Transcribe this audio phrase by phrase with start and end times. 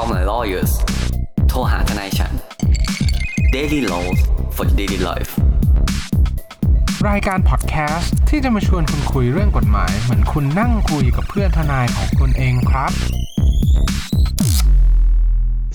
[0.00, 0.72] Call my lawyers
[1.48, 2.32] โทรหาทนายฉัน
[3.54, 4.18] Daily Laws
[4.56, 5.32] for daily life
[7.08, 12.92] รายการพอดแคสต์ที่จะมาชวนคุณคุยเรื่องกฎหมาย เหมือนคุณนั่งคุยกับเพื่อนทนายของคุณเองครับ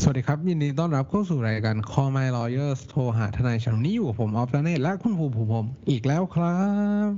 [0.01, 6.59] สวัสดีครับ ยินดีต้อนรับเข้าสู่รายการ Call My Lawyers โทรหาทนายฉันวันนี้อยู่กับผมออฟและเนตและคุณภูมิภูมิผมอีกแล้วครั
[7.07, 7.09] บ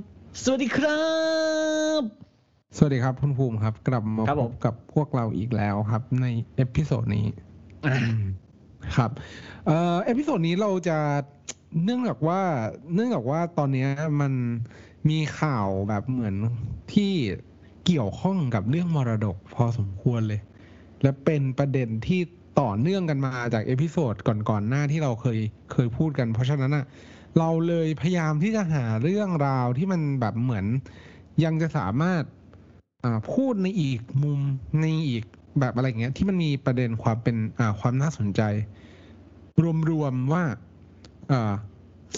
[0.42, 1.04] สวัสดีครั
[2.00, 2.23] บ
[2.76, 6.26] สวัสดีครับคุณภูมิครับ กลับมาครับพผมบกับพวกเราอีกแล้วครับ ใน
[6.56, 7.26] episode นี้
[8.96, 9.10] ครับ
[9.66, 10.98] เอ่อ episode นี้เราจะ
[11.84, 12.40] เนื่องจากว่า
[12.94, 13.88] เนื่องจากว่าตอนเนี้ย
[14.20, 14.32] มัน
[15.10, 16.34] มีข่าวแบบเหมือน
[16.94, 17.12] ที่
[17.86, 20.40] เกี่ยวข้องกับเรื่องมรดกพอสมควรเลย
[21.02, 22.20] และเป็นประเด็นที่
[22.60, 25.38] ต่อเนื่องกันมาจาก episode ก่อนๆหน้าที่เราเคย
[25.72, 26.84] เคยพูดกัน เพราะฉะนั้นอะ
[27.38, 30.66] เราเลยพยายามที่จะหาเรื่องราวที่มันแบบเหมือน
[31.44, 32.43] ยังจะสามารถอ่า
[33.32, 34.40] พูดในอีกมุม
[34.80, 35.24] ในอีก
[35.60, 38.42] แบบอะไรอย่างเงี้ย ที่มันมีประเด็นความเป็นอ่าความน่าสนใจ
[39.90, 40.42] รวมๆว่า
[41.32, 41.52] อ่า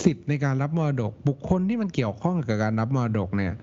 [0.05, 3.55] สิทธิ์ในการรับมรดก บุคคลที่มันเกี่ยวข้องกับการรับมรดกเนี่ย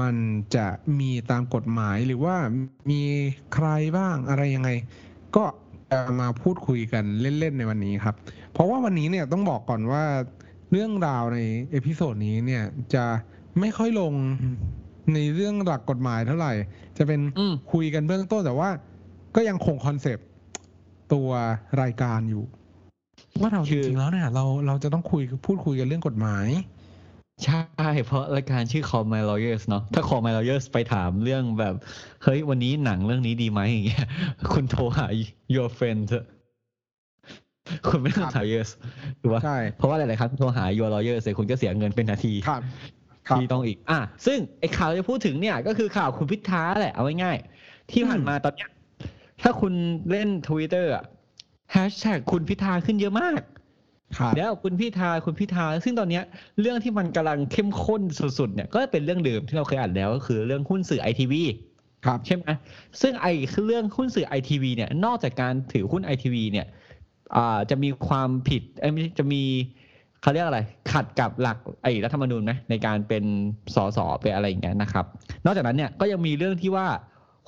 [0.00, 0.14] มัน
[0.56, 0.66] จะ
[0.98, 2.36] มีตามกฎหมายหรือว่า
[2.90, 3.02] มี
[3.54, 3.66] ใคร
[3.98, 4.70] บ้างอะไรยังไง
[5.36, 5.44] ก็
[5.90, 8.14] จะมาพูดคุยกันเล่นๆในวันนี้ครับ
[8.52, 10.04] เพราะว่าวันนี้เนี่ยต้องบอกก่อนว่า
[10.70, 11.38] เรื่องราวใน
[11.70, 13.04] episode นี้เนี่ยจะ
[13.60, 14.12] ไม่ค่อยลง
[15.12, 16.52] ในเรื่องหลักกฎหมายเท่าไหร่
[16.98, 18.70] จะเป็นอืมคุยกันเบื้องต้นแต่ว่า
[19.36, 20.26] ก็ยังคง concept
[21.12, 21.28] ตัว
[21.82, 22.44] รายการอยู่
[23.40, 26.46] ว่าเราจคือจริงๆแล้วเนี่ยเราเราจะต้องคุยพูดคุยกันเรื่องกฎหมาย
[27.44, 31.74] ใช่ เพราะรายการชื่อ Call My Lawyers เนาะถ้า Call My Lawyers ไปถามเรื่องแบบ
[32.24, 34.06] เฮ้ย วันนี้หนังเรื่องนี้ดีไหมอย่างเงี้ย
[34.52, 35.06] คุณโทรหา
[35.54, 36.26] your friend เถอะ
[37.86, 38.70] คุณไม่ต้องครับหา lawyers
[39.20, 42.93] ถูกปะใช่เพราะว่าหลาย ๆ ครั้งคุณโทรหา your lawyers เสร็จคุณก็เสียเงินเป็นนาทีครับครับ
[43.28, 48.70] ที่ต้องอีก อะซึ่งไอ้ข่าวที่จะพูดถึงเนี่ย ก็คือข่าวคุณพิธาแหละ เอาง่ายๆที่ผ่านอืมมาตอนเนี้ย
[49.42, 49.72] ถ้าคุณ
[50.10, 51.04] เล่นทวิตเตอร์อะ
[51.72, 53.40] แฮชแท็กคุณพิธาขึ้นเยอะมาก
[54.18, 56.24] ครับแล้วคุณพิธาคุณพิธาซึ่งตอนเนี้ย
[56.60, 58.02] เรื่องที่มันกำลังเข้มข้น
[58.38, 61.42] สุดๆเนี่ยก็เป็นเรื่องเดิมที่เราเคยอ่านแล้วก็คือเรื่องหุ้นสื่อไอทีวี
[62.06, 62.46] ครับใช่ไหม
[63.00, 63.32] ซึ่งไอ้
[63.66, 66.66] เรื่องหุ้นสื่อไอทีวีเนี่ย นอกจากการถือหุ้นไอทีวีเนี่ย
[67.36, 69.42] อ่าจะมีความผิดเอ้ยไม่ใช่จะมี
[70.24, 70.60] เขาเรียกอะไร
[70.92, 73.24] ขัดกับหลักไอ้รัฐธรรมนูญไหมในการเป็น
[73.74, 75.04] สสเป็นอะไรอย่างเงี้ยนะครับ
[75.44, 76.86] นอกจากนั้นเนี่ยก็ยังมีเรื่องที่ว่า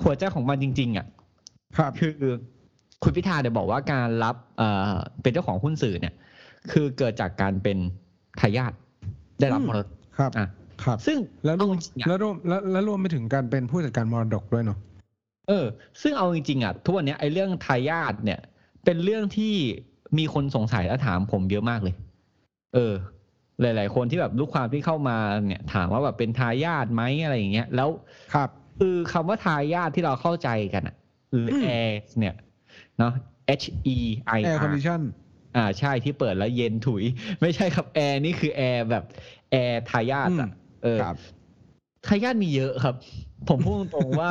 [0.03, 1.07] หัวใจของมันจริงๆอะ
[1.79, 2.15] ครับคือ
[3.03, 6.15] คุณพิธาเนี่ยบอกว่าการรับเอ่อเป็นเจ้าของหุ้นสื่อเนี่ย
[6.71, 7.79] คือเกิดจากการเป็น
[8.41, 8.73] ทายาท
[9.41, 9.87] ได้รับอืมมรดก
[10.19, 10.49] ครับอะ
[10.85, 14.79] ครับ ซึ่งแล้วรวมเอาจริงๆอะแล้วรวมแล้วแล้วรวมไปถึงการเป็นผู้จัดการมรดกด้วยเนาะ
[15.49, 15.67] เออ
[16.03, 18.41] ซึ่งเอาจริงๆอะทุกวันเนี้ยไอ้เรื่องทายาทเนี่ย
[18.85, 19.55] เป็นเรื่องที่
[20.19, 21.95] มีคนสงสัยและถามผมเยอะมากเลย
[22.77, 22.95] เออ
[23.61, 25.17] หลาย ๆ คนที่แบบลูกความที่เข้ามา
[25.47, 27.89] เนี่ย ถามว่าแบบเป็นทายาทไหมอะไรอย่างเงี้ย แล้ว
[28.35, 28.49] ครับ
[28.79, 30.97] คือคำว่าทายาทที่เราเข้าใจกันอะ
[31.33, 32.35] หรืออืมแอร์เนี่ย
[32.99, 33.13] เนาะ
[33.63, 33.97] H E
[34.39, 35.01] I air R condition
[35.57, 37.03] อ่าใช่ที่เปิดแล้วเย็นถุย
[37.41, 39.05] ไม่ใช่ครับแอร์นี่คือแอร์แบบ
[39.51, 40.51] แอร์ทายาทอะ
[40.83, 41.17] เออครับ
[42.07, 42.95] ทายาทมีเยอะครับ
[43.49, 44.31] ผมพูดตรงๆว่า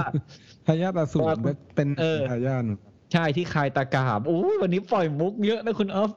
[0.67, 2.63] ทายาทอสูรครับเป็นเออทายาท
[3.13, 6.11] ใช่ที่คายตากาบโอ้ยวันนี้ปล่อยมุกเยอะนะคุณออฟ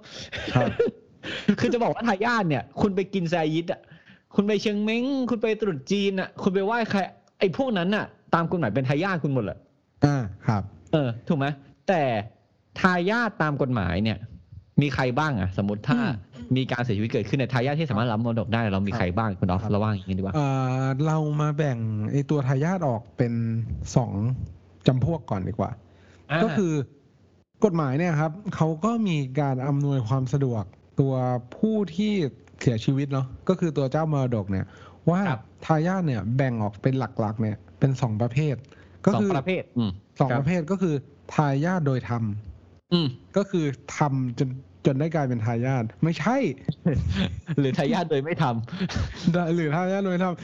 [1.46, 3.80] ครับคือจะบอกว่าทายาทเนี่ย คุณไปกินแซยิดอะ
[4.34, 6.98] คุณไปเชียงเม้ง คุณไปตรุษจีนอะ คุณไปไหว้ใคร
[7.38, 9.58] ไอ้พวกนั้นอะ ตามกฎหมายเป็นทายาทคุณหมดเลย
[10.04, 10.62] อ่าครับ
[10.92, 11.46] เออ ถูกไหม
[11.88, 12.02] แต่
[12.80, 14.18] ทายาทตามกฎหมายเนี่ย
[14.80, 20.46] มีใครบ้างอะ สมมติถ้าอืมมีการเสียชีวิตเกิดขึ้นในยทายาทที่สามารถรับมรดกได้เรามีใครบ้างคุณออฟครับเราว่าอย่างนี้ดีกว่าเอ่
[20.82, 21.78] อเรามาแบ่ง
[22.10, 23.32] ไอตัวทายาทออกเป็น
[23.96, 24.12] สอง
[24.86, 25.70] จำพวกก่อนดีกว่า
[26.42, 26.72] ก็คือ
[27.64, 30.64] กฎหมายเนี่ยครับเขาก็มีการอำนวยความสะดวก
[30.98, 31.14] ตัว
[31.56, 32.12] ผู้ที่
[32.60, 34.66] เสียชีวิตเนาะก็คือตัวเจ้ามรดกเนี่ย
[35.10, 38.56] ว่าครับทายาทเนี่ยแบ่งออกเป็นหลักๆ เนี่ยเป็นสองประเภท
[39.04, 40.94] ก็สองคือประเภทอืมสองครับประเภทก็คือ
[41.34, 42.22] ทายาทโดยธรรม
[42.92, 43.64] อืมก็คือ
[43.96, 44.48] ทำจน
[44.86, 46.36] จนได้กลายเป็นทายาทไม่ใช่
[47.58, 50.34] หรือทายาทโดยไม่ทำหรือทายาทโดยธรรม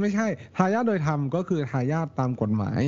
[0.00, 0.26] ไม่ใช่
[0.56, 2.80] ทายาทโดยธรรมก็คือทายาทตามกฎหมาย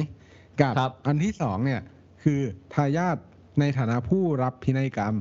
[0.60, 1.80] กับครับอันที่สองเนี่ย
[2.22, 2.40] คือ
[2.74, 3.16] ทายาท
[3.60, 5.14] ในฐานะผู้รับพินัยกรรม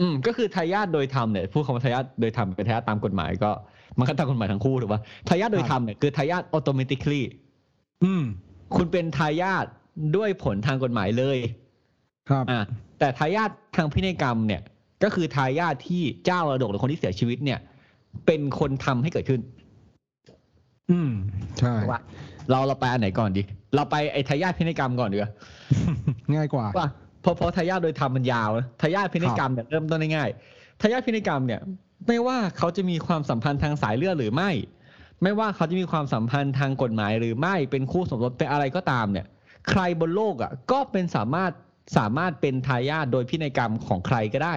[0.00, 3.50] อืมก็คือทายาทโดยธรรมเนี่ยพูดคำว่าทายาทโดยธรรมเป็นทายาทตามกฎหมายก็
[3.98, 7.22] มันก็ตามกฎหมายทั้งคู่ถูกป่ะทายาทโดยธรรมเนี่ยคือทายาท automatically
[8.04, 8.22] อืม
[8.76, 9.66] คุณเป็นทายาท
[10.16, 11.38] ด้วยผลทางกฎหมายเลย
[12.30, 12.60] ครับอ่า
[12.98, 14.60] แต่ทายาททางพินัยกรรมเนี่ย
[15.04, 17.58] ก็คือทายาทที่เจ้ามรดกหรือคนที่เสียชีวิตเนี่ย
[18.26, 19.40] เป็นคนทำให้เกิดขึ้น
[20.90, 21.10] อืม
[21.58, 22.00] ใช่ถูกป่ะ
[22.50, 23.42] เราเราไปอันไหนก่อนดี
[23.74, 25.30] เราไปไอ้ทายาทพินัยกรรมก่อนดีกว่า
[26.34, 30.30] ง่ายกว่าว่าเพ ราะเพราะทายาทโดยธรรมมันยาวนะทายาทพินัยกรรมเนี่ยเริ่มต้นได้ง่าย
[30.80, 31.60] ทายาทพินัยกรรมเนี่ย
[32.06, 34.50] ไม่ว่าเขาจะมีความสัมพันธ์ทางสายเลือดหรือไม่
[35.22, 39.26] ไม่ว่าเขาจะมีความสัมพันธ์ทางกฎหมายหรือไม่เป็นคู่สมรสเป็นอะไรก็ตามเนี่ย
[39.68, 41.52] ใครบนโลกอะ ก็เป็นสามารถ
[41.96, 44.54] สามารถเป็นทายาทโดยพินัยกรรมของใครก็ได้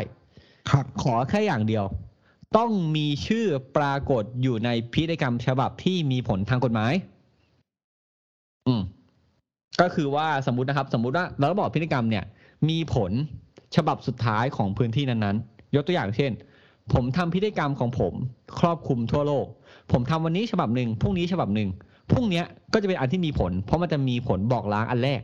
[0.70, 1.86] ครับขอแค่อย่างเดียว
[2.58, 3.46] ต้องมีชื่อ
[3.78, 6.94] ปรากฏอยู่ในพินัยกรรมฉบับที่มีผลทางกฎหมาย
[8.68, 8.82] อืม
[9.82, 12.26] ก็คือว่าสมมตินะครับ สมมุติว่าระบอบพินัยกรรมเนี่ย
[12.70, 13.12] มีผล
[13.76, 16.32] ฉบับสุดท้ายของพื้นที่นั้นๆ ยกตัวอย่างเช่น
[16.94, 18.14] ผมทำพินัยกรรมของผม
[18.60, 19.46] ครอบคลุมทั่วโลก
[19.92, 21.70] ผมทำวันนี้ฉบับหนึ่งพรุ่งนี้ฉบับหนึ่ง
[22.12, 25.22] พรุ่งเนี้ยก็จะเป็นอันที่มีผล เพราะมันจะมีผลบอกล้างอันแรก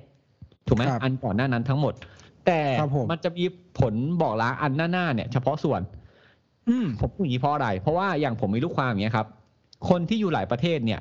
[0.67, 1.93] ถูกไหมครับอันก่อนหน้านั้นทั้งหมด
[2.45, 3.45] แต่ครับผมมันจะมี
[3.79, 5.81] ผลบอกล้างอันหน้าๆเนี่ย เฉพาะส่วน
[6.67, 9.27] อืมผมพูดอย่างนี้เพราะอะไร เพราะว่าอย่างผมมีลูกความอย่างเงี้ยครับ
[9.89, 10.99] คนที่อยู่หลายประเทศเนี่ย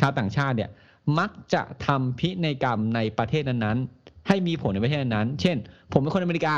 [0.00, 0.70] ชาวต่างชาติเนี่ย
[1.18, 3.97] มักจะทำพินัยกรรมในประเทศนั้นๆ
[4.28, 5.56] ให้มีผลในประเทศนั้นๆเช่น
[5.92, 6.54] ผมเป็นคนอเมริกา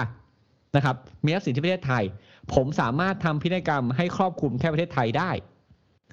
[0.76, 2.04] นะครับ มีทรัพย์สินที่ประเทศไทย
[2.54, 5.30] ผมสามารถทำพินัยกรรมให้ครอบคลุมแค่ประเทศไทยได้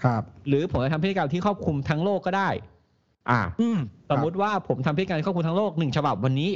[0.03, 2.49] ครับ หรือผมจะทำพินัยกรรมที่ครอบคลุมทั้งโลกก็ได้
[3.29, 6.51] อ่าอืมสมมุติว่าผมทำพิธีการครอบคลุมทั้งโลกหนึ่งฉบับวันนี้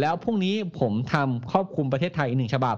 [0.00, 2.76] แล้วพรุ่งนี้ผมทำครอบคลุมประเทศไทยอีกหนึ่งฉบับ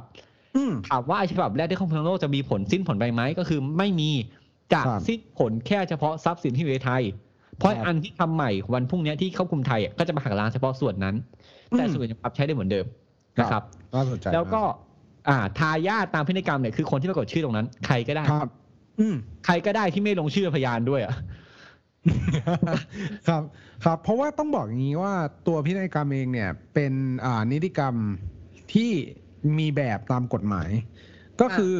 [0.56, 4.10] อืมถามว่าไอ้ฉบับแรกที่ครอบคลุมทั้งโลกจะมีผลสิ้นผลไปไหมก็คือไม่มี
[4.72, 7.02] จะครับสิ้นผลแค่เฉพาะทรัพย์สินที่อยู่ในไทย
[7.58, 11.14] เพราะครับอันที่ทำใหม่วันพรุ่งนี้ที่ครอบคลุมไทยอะก็จะมาหักล้างเฉพาะส่วนนั้น
[11.68, 12.86] แต่อืมส่วนอื่นยังปรับใช้ได้เหมือนเดิม
[13.38, 13.62] ครับนะครับ
[13.94, 18.50] น่าสนใจแล้วก็มาอ่าทายาทตามพินัยกรรมเนี่ยคือคนที่ปรากฏชื่อตรงนั้น ใครก็ได้ครับ
[19.00, 19.14] อืม
[19.46, 21.14] ใครก็ได้ที่ไม่ลงชื่อพยานด้วยอะ
[23.28, 23.42] ครับ
[23.84, 25.14] ครับ เพราะว่าต้องบอกอย่างนี้ว่า
[25.46, 26.92] ตัวพินัยกรรมเองเนี่ย เป็น
[27.24, 27.94] อ่านิติกรรม
[28.72, 28.90] ที่
[29.58, 30.70] มีแบบตามกฎหมาย
[31.40, 31.74] ก็คือ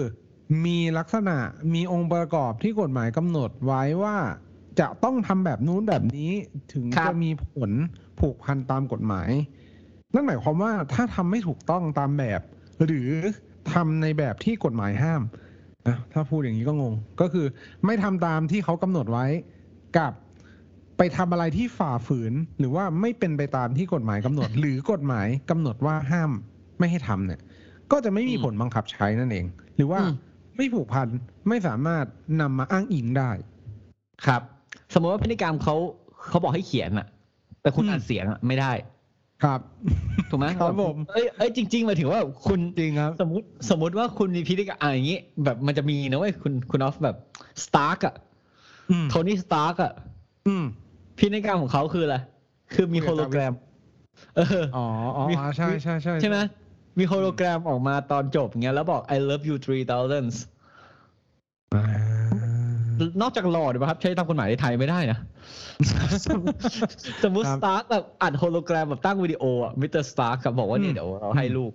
[0.65, 1.37] มีลักษณะ
[1.75, 4.17] มีองค์ประกอบที่กฎหมายกำหนดไว้ว่า
[4.81, 6.31] จะต้องทำแบบนู้นแบบนี้
[6.73, 7.71] ถึงครับจะมีผล
[8.21, 9.31] ผูกพันตามกฎหมาย
[10.15, 12.41] นั่นหมายความว่าถ้าทำไม่ถูกต้องตามแบบ
[12.87, 13.11] หรือ
[13.73, 15.23] ทำในแบบที่กฎหมายห้าม
[15.89, 17.47] นะถ้าพูดอย่างนี้ก็งง ก็คือ
[17.87, 19.27] ไม่ทำตามที่เขากำหนดไว้
[19.99, 20.13] กับ
[20.99, 26.31] ไปทำอะไรที่ฝ่าฝืน หรือว่าไม่เป็นไปตามที่กฎหมายกำหนด หรือกฎหมายกำหนดว่าห้าม
[26.79, 27.41] ไม่ให้ทำเนี่ย
[27.93, 29.47] ก็จะไม่มีอืมผลบังคับใช้นั่นเอง
[29.77, 30.15] หรือว่าอืม
[30.57, 31.09] ไม่ผูกพัน
[31.49, 32.05] ไม่สามารถ
[32.41, 33.31] นำมาอ้างอิงได้
[34.27, 34.43] ครับ
[34.95, 35.77] สมมติว่าพินัยกรรมเขา
[36.29, 37.07] เขาบอกให้เขียนอะ
[37.63, 38.73] แต่คุณอืมอัดเสียงอะไม่ได้
[39.45, 39.61] ครับ
[40.31, 47.17] ถูกไหมครับผม เอ้ยเอ้ยจริงๆหมายถึงว่าคุณจริงครับ สมมติสมมติว่าคุณมีพินัยกรรมอ่าอย่างนี้ แบบมันจะมีนะเว้ยคุณคุณออฟแบบ
[47.65, 48.15] สตาร์กอะ
[48.91, 49.93] อืมโทนี่สตาร์กอะ
[50.49, 50.65] อืม
[51.19, 52.17] พินัยกรรมของเขาคืออะไร
[52.75, 53.53] คือมีคุโฮยกับโลแกรม
[54.37, 54.85] เออ อ๋อ
[55.17, 56.39] อ๋อมีอ๋อใช่ใช่ใช่ ใช่ไหม
[56.99, 60.35] มีโฮโลแกรมออกมาตอนจบเงี้ยแล้วบอก I love you three thousands
[61.75, 61.85] อ่า
[63.23, 65.19] นอกจากหล่อด้วยป่ะครับ ใช้ตามกฎหมายในไทยไม่ได้นะ
[67.25, 71.73] สมมติสตาร์กแบบอัดโฮโลแกรมแบบตั้งวิดีโออะมิสเตอร์สตาร์กบอกว่าเนี่ยเดี๋ยวเราให้ลูก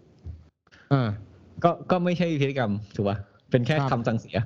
[0.93, 1.09] อ่า
[1.63, 3.17] ก็ก็ไม่ใช่พิธีกรรมถูกป่ะ
[3.49, 4.37] เป็นแค่ครับคำสั่งเสีย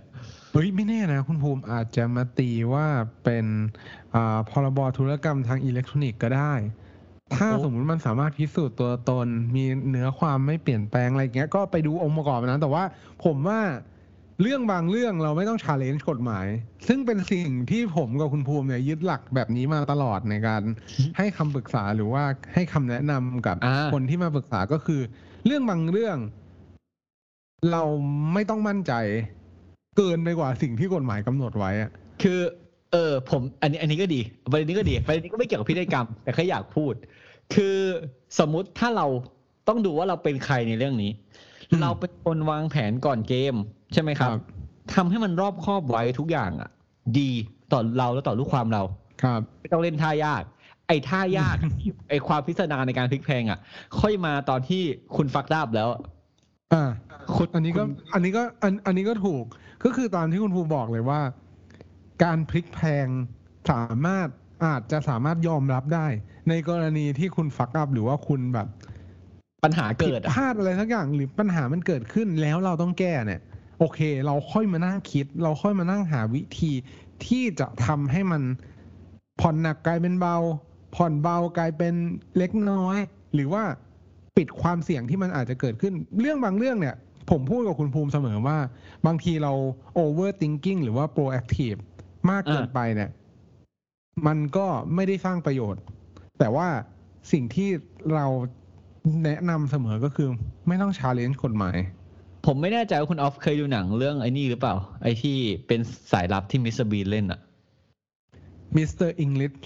[0.51, 2.85] เฮ้ยไม่แน่นะ คุณภูมิอาจจะมาตีว่า
[3.23, 3.45] เป็น
[4.15, 6.53] อ่าพรบธุรกรรมทางอิเล็กทรอนิกส์ก็ได้
[7.37, 12.83] ถ้าโอ้สมมติมันสามารถพิสูจน์ตัวตน มีเนื้อความไม่เปลี่ยนแปลงอะไรอย่างเงี้ยก็ไปดูองค์ประกอบนั้น แต่ว่า
[13.25, 13.59] ผมว่า
[14.41, 16.47] เรื่องบางเรื่องเราไม่ต้อง challenge กฎหมาย
[16.87, 20.61] ซึ่งเป็นสิ่งที่ผมกับคุณภูมิเนี่ยยึดหลักแบบนี้มาตลอดในการ
[21.17, 25.01] ให้คำปรึกษาหรือว่าให้คำแนะนำกับอ่าคนที่มาปรึกษาก็คือ
[25.45, 26.17] เรื่องบางเรื่อง
[27.71, 27.83] เรา
[28.33, 28.93] ไม่ต้องมั่นใจ
[29.97, 31.91] เกินไปกว่าสิ่งที่กฎหมายกำหนดไว้อะ
[32.23, 32.39] คือ
[32.91, 34.21] เออ ผม อันนี้ อันนี้ก็ดี
[34.51, 36.93] ประเด็นนี้ก็ดีประเด็นนี้ก็ไม่เกี่ยวกับพิธีกรรม แต่แค่อยากพูด
[37.55, 37.77] คือ
[38.39, 39.07] สมมุติถ้าเรา
[39.67, 41.11] ต้องดูว่าเราเป็นใครในเรื่องนี้
[41.71, 43.55] อืมเราเป็นคนวางแผนก่อนเกม
[43.93, 44.41] ใช่ไหมครับครับ
[44.95, 46.69] ทำให้มันรอบคอบไว้ทุกอย่างอะ
[47.19, 47.29] ดี
[47.71, 48.83] ต่อเราและต่อลูกความเรา
[49.23, 50.43] ครับไม่ต้องเล่นท่ายาก
[50.87, 51.55] ไอ้ท่ายาก
[52.09, 53.59] ไอ้ความพิสดารในการพลิกแพลงอะ
[53.99, 54.81] ค่อยมาตอนที่
[55.15, 55.89] คุณฟักดับแล้ว
[56.73, 56.89] อ่า
[57.35, 59.43] คุณอันนี้ก็คุณอันนี้ก็อันอันนี้ก็ถูก
[59.83, 61.21] ก็คือตามที่คุณภูบอกเลยว่า
[62.23, 63.07] การพลิกแพลง
[63.71, 64.27] สามารถ
[64.65, 66.07] อาจจะสามารถยอมรับได้
[66.49, 68.67] ในกรณีที่คุณฟักอัพหรือว่าคุณแบบ
[69.63, 73.41] ปัญหาผิเกิดดอะพลาดอะไรทั้งอย่างหรือปัญหามันเกิดขึ้นแล้วเราต้องแก้เนี่ย
[73.83, 76.71] โอเค เราค่อยมานั่งคิด เราค่อยมานั่งหาวิธี
[77.25, 78.41] ที่จะทำให้มัน
[79.41, 80.35] ผ่อนหนักกลายเป็นเบา
[80.95, 81.93] ผ่อนเบากลายเป็น
[82.37, 82.97] เล็กน้อย
[83.33, 83.63] หรือว่า
[84.37, 86.95] ปิดความเสี่ยงที่มันอาจจะเกิดขึ้น เรื่องบางเรื่องเนี่ย
[87.29, 88.57] ผมพูดกับคุณภูมิเสมอว่า
[89.05, 89.53] บางทีเรา
[90.03, 91.79] overthinking หรือว่า proactive
[92.29, 93.09] มากเกินไปเนี่ย
[94.27, 95.81] มันก็ไม่ได้สร้างประโยชน์
[96.39, 96.67] แต่ว่า
[97.31, 97.69] สิ่งที่
[98.15, 98.27] เรา
[99.23, 100.29] แนะนำเสมอก็คือ
[100.67, 101.77] ไม่ต้อง challenge กฎหมาย
[102.45, 105.79] ผมไม่แน่ใจว่าคุณออฟเคยดูหนังเรื่องไอ้นี่หรือเปล่า ไอ้ที่เป็น
[106.11, 107.39] สายลับที่มิสเตอร์บีนเล่นอะ
[108.77, 109.09] Mr.
[109.23, 109.59] English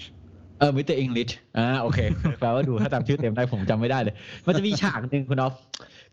[0.58, 1.98] เออมิสเตอร์อังกฤษอ่าโอเค
[2.40, 4.14] แปลว่าดูถ้าจำชื่อเต็มได้ผมจำไม่ได้เลย
[4.46, 5.54] มันจะมีฉากหนึ่งคุณออฟ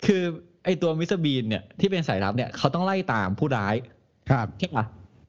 [0.06, 0.22] คือ
[0.66, 3.76] ไอตัวมิสเตอร์บีนเนี่ยที่เป็นสายลับเนี่ยเขาต้องไล่ตามผู้ร้าย
[4.30, 4.86] ครับใช่ปะ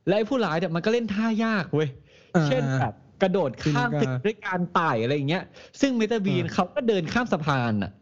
[0.07, 1.89] และไอ้ผู้ร้ายเนี่ยมันก็เล่นท่ายากเว้ย
[2.37, 5.45] อ่าเช่นแบบกระโดดข้ามจริตึงกก็ด้วยการไต่อะไรอย่างเงี้ย
[5.81, 7.93] ซึ่งมิสเตอร์บีนอ่าเขาก็เดินข้ามสะพานอะ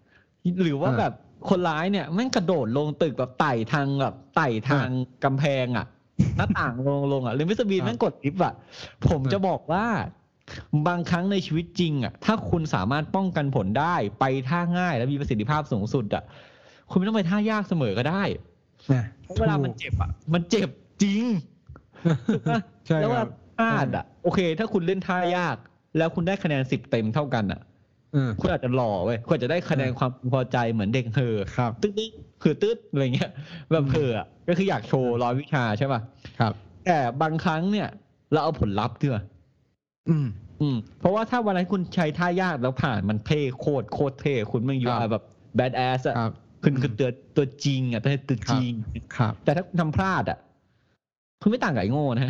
[0.62, 1.12] หรือว่าอ่าแบบ
[1.48, 4.88] คนร้ายเนี่ยแม่งกระโดดลงตึกแบบไต่ทางแบบไต่ทาง
[5.24, 5.86] กำแพงอะ
[6.36, 8.54] หน้าต่างลงลงอะหรือมิสเตอร์บีนอ่าแม่งกดลิฟต์อะ
[9.08, 9.86] ผมอ่าจะบอกว่า
[10.88, 16.22] บางครั้งในชีวิตจริงอะ ถ้าคุณสามารถป้องกันผลได้ไปท่าง่ายและมีประสิทธิภาพสูงสุดอะ
[16.90, 18.22] คุณไม่ต้องไปท่ายากเสมอก็ได้
[18.94, 20.68] นะเพราะเวลามันเจ็บอะ มันเจ็บ
[21.02, 21.24] จริง
[22.28, 25.56] ถูกปะใช่แล้วคว่ารับพลาดอะ โอเค ถ้าคุณเล่นท่ายาก
[25.98, 27.73] แล้วคุณได้คะแนนสิบเต็มเท่ากันอะเออ
[28.40, 32.10] คุณอาจจะหล่อเว้ยคุณอาจจะได้คะแนนความพึงพอใจเหมือนเด็กเฮอครับตึ๊ดตึ๊ด
[32.42, 33.30] คือตึ๊ดอะไรเงี้ย
[33.72, 36.00] แบบอืมเฮออะก็คืออยากโชว์ร้อยวิชาใช่ป่ะ
[36.38, 36.52] ครับ
[36.86, 37.88] แต่บางครั้งเนี่ย
[38.32, 39.22] เราเอาผลลัพธ์ดีกว่า
[40.08, 40.26] อืม
[40.60, 45.24] อืม เพราะว่าถ้าวันนั้นคุณใช้ท่ายากแล้วผ่านมันเท่โคตรโคตรเท่คุณมันอยู่ครับแบบ
[45.56, 48.72] แบดแอสอะครับคุณคือตัวตัวจริงอะตัวตัวจริง
[49.16, 50.38] ครับ แต่ถ้าคุณทำพลาดอะ
[51.42, 52.28] คุณไม่ต่างกับไอ้โง่นะ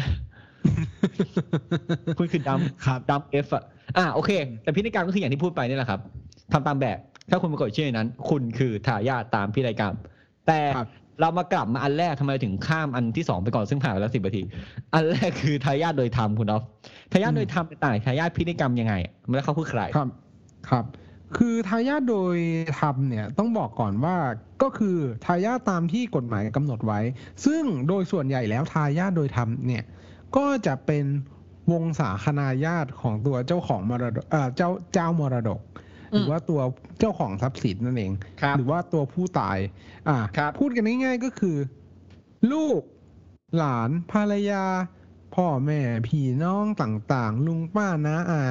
[2.19, 3.65] คุณคือดำครับดัมเอฟอะ
[3.97, 4.31] อะโอเค
[4.63, 6.01] แต่พินัยกรรมก็คืออย่างที่พูดไปนี่แหละครับ
[6.53, 6.99] ทำตามแบบ
[7.31, 9.95] ถ้าคุณปรากฏชื่อในนั้น คุณคือทายาทตามพินัยกรรม
[10.47, 10.89] แต่ครับ
[11.21, 14.43] เรามากลับมาอันแรกทำไมถึงข้ามอันที่สองไปก่อนซึ่งผ่านไปแล้วสิบนาที
[14.95, 16.63] อันแรกคือทายาทโดยธรรมคุณอ๊อฟ
[17.13, 18.95] ทายาทโดยธรรมเป็นต่างจากทายาทพินัยกรรมยังไง
[19.27, 20.09] ไม่แล้วเขาคือใครครับ
[20.71, 20.85] ครับ
[21.37, 22.37] คือทายาทโดย
[22.81, 24.17] ธรรมเนี่ยต้องบอกก่อนว่า
[24.63, 27.01] ก็คือทายาทตามที่กฎหมายกำหนดไว้
[27.45, 29.85] ซึ่งโดยส่วนใหญ่แล้วทายาทโดยธรรมเนี่ย
[30.37, 31.05] ก็จะเป็น
[31.73, 35.61] วงศาคณาญาติของตัวเจ้าของมรดกเอ่อเจ้าเจ้ามรดก
[36.11, 36.61] หรือว่าตัว
[36.99, 38.13] เจ้าของทรัพย์สินนั่นเอง
[38.43, 39.59] ครับหรือว่าตัวผู้ตาย
[40.09, 41.57] อ่าครับพูดกันง่ายๆก็คือ
[42.53, 42.81] ลูก
[43.57, 44.65] หลานภรรยา
[45.35, 48.43] พ่อแม่พี่น้องต่างๆ ลุงป้าน้าอา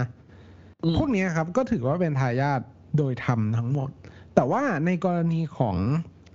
[0.83, 2.61] อืมพวกเนี้ยครับก็ถือว่าเป็นทายาท
[2.97, 3.89] โดยธรรมทั้งหมด
[4.35, 5.77] แต่ว่าในกรณีของ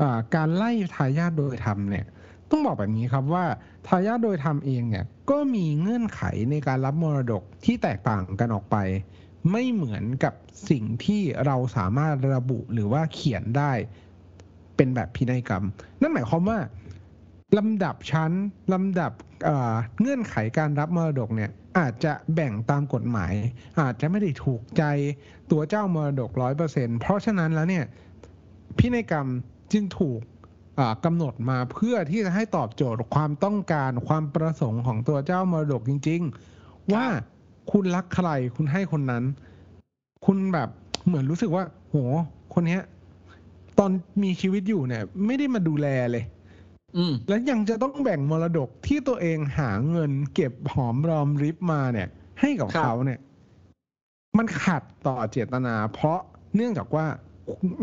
[0.00, 2.06] อาการไล่ทายาทโดยธรรมเนี่ย
[2.50, 3.44] ต้องบอกแบบนี้ครับว่า
[3.88, 8.76] ทายาทโดยธรรมเองเนี่ยก็มีเงื่อนไขในการรับมรดกที่แตกต่างกันออกไป
[9.50, 10.34] ไม่เหมือนกับ
[10.70, 13.72] สิ่งที่เราสามารถระบุหรือว่าเขียนได้
[14.76, 15.64] เป็นแบบพินัยกรรม
[16.00, 16.58] นั่นหมายความว่า
[17.58, 18.32] ลำดับชั้น
[18.72, 19.12] ลำดับ
[19.44, 23.32] เเงื่อนไขการรับมรดกเนี่ยอาจจะแบ่งตามกฎหมาย
[23.80, 24.82] อาจจะไม่ได้ถูกใจ
[25.50, 27.84] ตัวเจ้ามรดกร้อยเปอร์เซ็นเพราะฉะนั้นแล้วเนี่ย
[28.78, 29.26] พินัยกรรม
[29.72, 30.20] จึงถูก
[31.04, 36.20] กำหนดมาเพื่อที่จะให้ตอบโจทย์ความต้องการความประสงค์ของตัวเจ้ามรดกจริง
[36.56, 37.06] ๆ ว่า
[37.72, 39.24] คุณรักใครคุณให้คนนั้น
[40.26, 40.68] คุณแบบ
[41.06, 41.96] เหมือนรู้สึกว่า โห
[42.54, 42.82] คนเนี้ย
[43.78, 43.90] ตอน
[44.22, 46.24] มีชีวิตอยู่เนี่ย ไม่ได้มาดูแลเลย
[46.96, 52.08] อืมแล้วยังจะต้องแบ่งมรดกที่ตัวเองหาเงิน เก็บหอมรอมริบมาเนี่ย
[52.40, 53.20] ให้กับครับเขาเนี่ย
[54.38, 56.18] มันขัดต่อเจตนา เพราะ
[56.54, 57.06] เนื่องจากว่า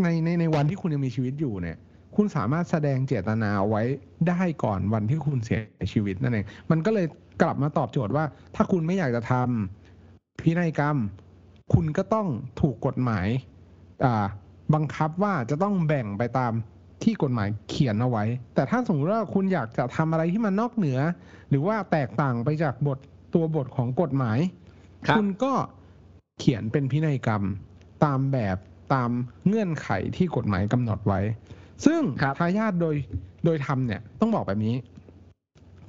[0.04, 1.78] ในในในวันที่คุณยังมีชีวิตอยู่เนี่ย
[2.16, 3.82] คุณสามารถแสดงเจตนาไว้
[4.30, 7.08] ได้ก่อนวันที่คุณเสียชีวิตนั่นเองมันก็เลย
[7.42, 10.98] กลับมาตอบโจทย์ว่า ถ้าคุณไม่อยากจะทำพินัยกรรม
[11.74, 12.28] คุณก็ต้อง
[12.62, 13.28] ถูกกฎหมาย
[14.06, 14.26] อ่า
[14.74, 16.54] บังคับว่าจะต้องแบ่งไปตาม
[17.04, 18.24] ที่กฎหมายเขียนเอาไว้
[18.56, 21.00] แต่ถ้าสมมติว่าคุณอยากจะทำอะไรที่มันนอกเหนือ
[21.50, 23.00] หรือว่าแตกต่างไปจากบท
[23.34, 24.40] ตัวบทของกฎหมาย
[25.08, 25.54] ครับณก็
[26.40, 27.44] เขียนเป็นพินัยกรรม
[28.06, 28.58] ตามแบบ
[28.94, 29.10] ตาม
[29.48, 31.22] เงื่อนไขที่กฎหมายกำหนดไว้
[31.86, 32.96] ซึ่งครับทายาทโดย
[33.46, 34.76] โดยธรรมเนี่ยต้องบอกแบบนี้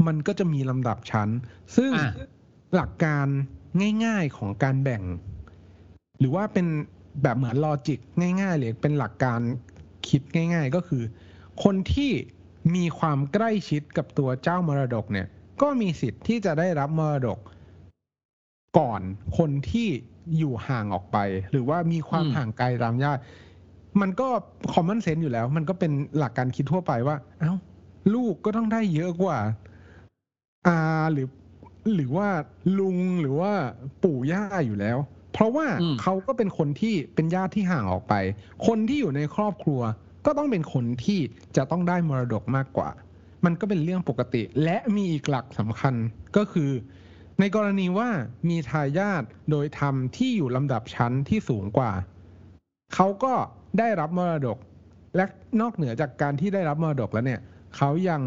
[0.07, 1.29] มันก็จะมีลำดับชั้น
[1.77, 2.13] ซึ่งอะ
[2.75, 3.27] หลักการ
[4.05, 5.03] ง่าย ๆของการแบ่ง
[6.19, 6.67] หรือว่าเป็น
[7.23, 7.99] แบบเหมือนลอจิก
[8.41, 9.41] ง่ายๆเลยเป็นหลักการ
[10.09, 11.03] คิดง่าย ๆ ก็คือ
[11.65, 12.11] คนที่
[12.75, 15.27] มีความใกล้ชิดกับตัวเจ้ามรดกเนี่ย
[15.63, 17.39] ก็มีสิทธิ์ที่จะได้รับมรดก
[18.79, 19.01] ก่อน
[19.39, 19.89] คนที่
[20.39, 21.19] อยู่ห่างออกไป
[21.51, 23.23] หรือว่ามีความอืมห่างไกลตามญาติ
[24.01, 24.29] มันก็
[24.73, 27.53] คอมมอนเซนส์อยู่แล้ว มันก็เป็นหลักการคิดทั่วไปว่า เอ้า
[28.15, 29.39] ลูกก็ต้องได้เยอะกว่า
[30.67, 30.79] อา
[31.13, 31.29] หรือ
[31.95, 32.29] หรือว่า
[32.79, 33.53] ลุงหรือว่า
[34.03, 34.99] ปู่ย่าอยู่แล้ว
[35.33, 38.15] เพราะว่าอืมเขาก็เป็นคนที่เป็นญาติที่ห่างออกไป
[38.67, 39.81] คนที่อยู่ในครอบครัว
[40.27, 41.21] ก็ต้องเป็นคนที่
[41.57, 42.91] จะต้องได้มรดกมากกว่า
[43.45, 45.95] มันก็เป็นเรื่องปกติ และมีอีกหลักสำคัญ
[46.37, 46.71] ก็คือ
[47.41, 48.09] ในกรณีว่า
[48.49, 51.93] มีทายาทโดยธรรมที่อยู่ลำดับชั้นที่สูงกว่า
[52.95, 53.35] เขาก็
[53.79, 54.59] ได้รับมรดก
[55.17, 55.25] และ
[55.61, 57.41] นอกเหนือจากการที่ได้รับมรดกแล้วเนี่ย
[57.77, 58.23] เขายัง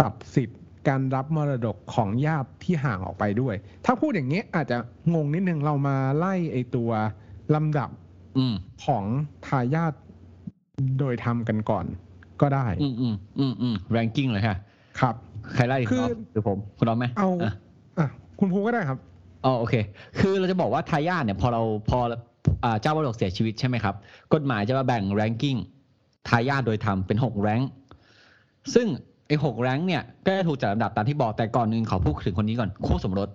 [0.00, 4.76] ตัดสิทธิ์การรับมรดกของญาติที่ห่างออกไปด้วย ถ้าพูดอย่างนี้อาจจะ
[5.14, 6.90] งงนิดนึงเรามาไล่ไอตัว
[7.54, 7.90] ลำดับ
[8.38, 9.04] อืมของ
[9.46, 9.94] ทายาท
[10.98, 11.84] โดยธรรมกันก่อน
[12.40, 14.56] ก็ได้ อืมอืมอืมอืม ranking เลยค่ะ
[15.00, 15.14] ครับ
[15.54, 17.52] ใครไล่คือณหรือผม คุณร้องไหมเอาะ
[17.98, 18.98] อะคุณภูก็ได้ครับ
[19.44, 19.74] อ๋อโอเค
[20.18, 22.20] คือเราจะบอกว่าทายาทเนี่ย พอเราพออ่า
[22.82, 23.94] เจ้ามรดกเสียชีวิตใช่ไหมครับ
[24.34, 25.58] กฎหมายจะมาแบ่ง ranking
[26.28, 27.60] ทายาทโดยธรรมเป็นหกแรง
[28.74, 28.86] ซึ่ง
[29.26, 33.28] ไอ้หกแรงเนี่ยก็จะถูกจัดลำดับตามที่บอกแต่ก่อนหนึ่งขอพูดถึงคนนี้ก่อนคู่สมรส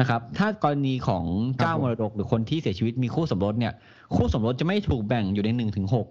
[0.00, 1.24] นะครับ ถ้ากรณีของ
[1.58, 3.72] เจ้ามรดกหรือคนที่เสียชีวิตมีคู่สมรสเนี่ย
[4.14, 6.06] คู่สมรสจะไม่ถูกแบ่งอยู่ในหนึ่งถึงหก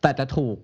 [0.00, 0.56] แต่จะถูก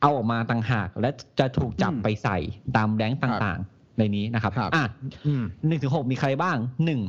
[0.00, 2.38] เอาออกมาต่างหาก และจะถูกจับอืมไปใส่
[2.76, 4.84] ตามแรงค์ครับต่างๆ ในนี้นะครับครับอะ
[5.26, 7.00] อืมหนึ่งถึงหกมีใครบ้างหนึ่ง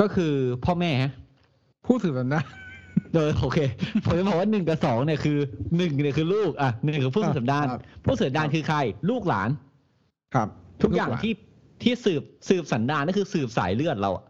[0.00, 0.32] ก็คือ
[0.64, 1.12] พ่อแม่ฮะ
[1.86, 2.44] ผู้สืบสันดาน
[3.14, 3.58] เออโอเค
[4.04, 5.38] ผมจะบอกว่าหนึ่งกับสองเนี่ยคือ
[5.76, 8.78] หนึ่งเนี่ยคือลูกอะหนึ่งคือผู้สืบสันดานครับผู้สืบสันดานคือใคร
[9.10, 9.50] ลูกหลาน
[10.34, 10.48] ครับ
[10.82, 11.32] ทุกอย่างลูหลนที่
[11.82, 14.24] ที่สืบสืบสันดานนั่นคือสืบสายเลือดเราอะ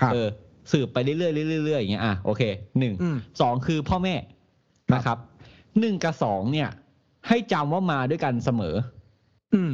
[0.00, 0.28] ครับเออ
[0.72, 2.42] สืบไปเรื่อยๆเรื่อยๆอย่างเงี้ยอะโอเค
[2.78, 4.14] หนึ่งอืมสองคือพ่อแม่
[4.90, 5.18] ครับนะครับ
[5.80, 6.68] หนึ่งกับสองเนี่ย
[7.28, 8.74] ให้จำว่ามาด้วยกันเสมอ
[9.54, 9.72] อืม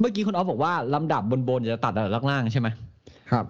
[0.00, 2.68] เมื่อกี้คุณออฟบอกว่าลำดับบนๆจะตัดลำดับล่างๆใช่ไหม
[3.32, 3.44] ครับ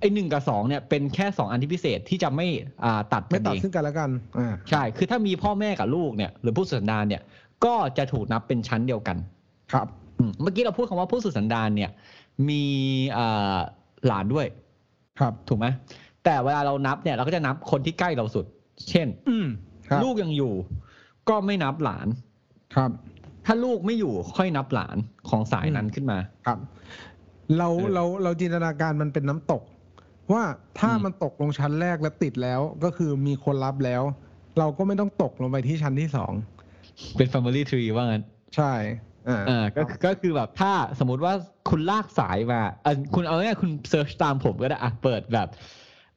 [0.00, 2.46] ไอหนึ่งกับสองเนี่ยเป็นแค่สองอันที่พิเศษที่จะไม่
[2.84, 7.22] อ่าตัดไม่กันตัดเองซึ่งกันและกันอ่าใช่ คือถ้ามีพ่อแม่กับลูกเนี่ยหรือผู้สืบสันดานเนี่ย
[7.64, 9.16] ก็จะถูกนับเป็นชั้นเดียวกัน
[9.72, 9.86] ครับ
[10.18, 11.90] อืมเมื่อกี้เราพูดคำว่าผู้สืบสันดานเนี่ย
[12.48, 12.62] มี
[13.16, 13.58] อ่า
[14.06, 14.46] หลานด้วย
[15.18, 15.66] ครับ ถูกไหม
[16.24, 18.46] แต่เวลาเรานับเนี่ยเราก็จะนับคนที่ใกล้เราสุด
[18.90, 19.46] เช่น อืม
[19.88, 20.52] ครับลูกยังอยู่
[21.28, 22.06] ก็ไม่นับหลาน
[22.74, 22.90] ครับ
[23.46, 24.96] ถ้าลูกไม่อยู่ค่อยนับหลาน
[25.28, 26.58] ของสายนั้นขึ้นมา ครับ
[27.58, 29.62] เราเออ เราเราจินตนาการมันเป็นน้ำตก
[30.32, 30.42] ว่า
[30.78, 34.02] ถ้าอืมมันตกลงชั้นแรกแล้วติดแล้วก็คือมีคนรับแล้ว
[34.58, 36.32] เราก็ไม่ต้องตกลงไปที่ชั้นที่สอง
[37.16, 38.24] เป็น family tree ว่างั้น
[38.56, 38.72] ใช่
[39.28, 41.32] อ่าอ่าก็ก็คือแบบถ้าสมมุติว่า
[41.70, 45.48] คุณลากสายมาอะคุณเอาง่ายๆคุณเซิร์ชตามผมก็ได้อะเปิดแบบ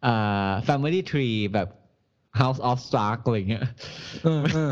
[0.05, 1.67] อ่า family tree แบบ
[2.41, 3.63] house of stark อะไรอย่างเงี้ย
[4.23, 4.71] เออเออ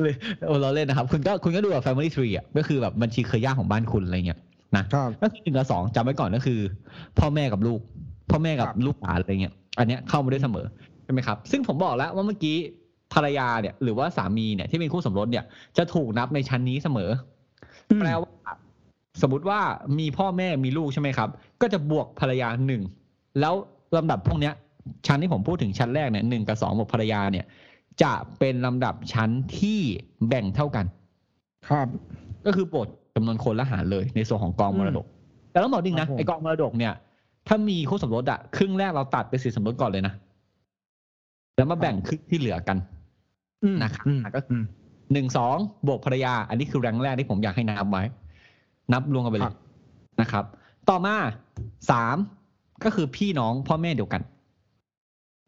[0.00, 0.14] เลย
[0.46, 4.40] โอ้เราเล่นนะครับ คุณก็คุณก็ดูแบบ family tree อะก็คือแบบบัญชีเครือญาติของบ้านคุณอะไรเงี้ย
[4.76, 6.60] นะครับก็คือหนึ่งกับสองจำไว้ก่อนก็คือ
[7.18, 7.80] พ่อแม่กับลูก
[8.30, 10.66] พ่อแม่กับครับลูกหลานอะไรเงี้ย อันเนี้ยเข้ามาได้เสมอ
[11.04, 12.56] ใช่ไหมครับ ซึ่งผมบอกแล้วว่าเมื่อกี้
[13.14, 15.44] ภรรยาเนี่ย หรือว่าสามีเนี่ยที่เป็นคู่สมรสเนี่ย
[15.78, 17.10] จะถูกนับในชั้นนี้เสมอ
[18.00, 18.32] แปลว่า
[19.22, 19.60] สมมติว่า
[19.98, 21.28] มีพ่อแม่มีลูกใช่ไหมครับ
[21.60, 22.82] ก็จะบวกภรรยาหนึ่ง
[23.40, 23.54] แล้ว
[23.96, 24.54] ลำดับพวกเนี้ย
[25.06, 27.46] ชั้นที่ผมพูดถึงชั้นแรกเนี่ยหนึ่งกับสองบวกภรรยาเนี่ย
[28.02, 29.80] จะเป็นลำดับชั้นที่
[30.28, 30.86] แบ่งเท่ากัน
[31.68, 31.88] ครับ
[32.46, 32.88] ก็คือโปรด
[33.20, 35.06] จำนวนคนละหารเลยในส่วนของกองมรดก
[35.50, 36.92] แต่ต้องบอกจริงครันะบผมไอกองมรดกเนี่ย
[37.48, 40.14] ถ้ามีคู่สมรสอะครึ่งแรกเราตัดไปสินสมรสก่อนเลยนะ
[41.56, 42.76] แล้วมาแบ่งครึ่งที่เหลือกัน
[43.62, 44.64] อืมนะครับอืมก็อืม
[45.12, 45.56] หนึ่งสอง
[45.86, 48.02] บวกภรรยา อันนี้คือแรงแรกที่ผมอยากให้นับไว้
[48.92, 49.56] นับรวมกันไปเลครัยบ
[50.20, 50.44] นะครับ
[50.88, 51.16] ต่อมา
[51.90, 52.16] สาม
[52.84, 54.22] ก็คือพี่น้องพ่อแม่เดียวกัน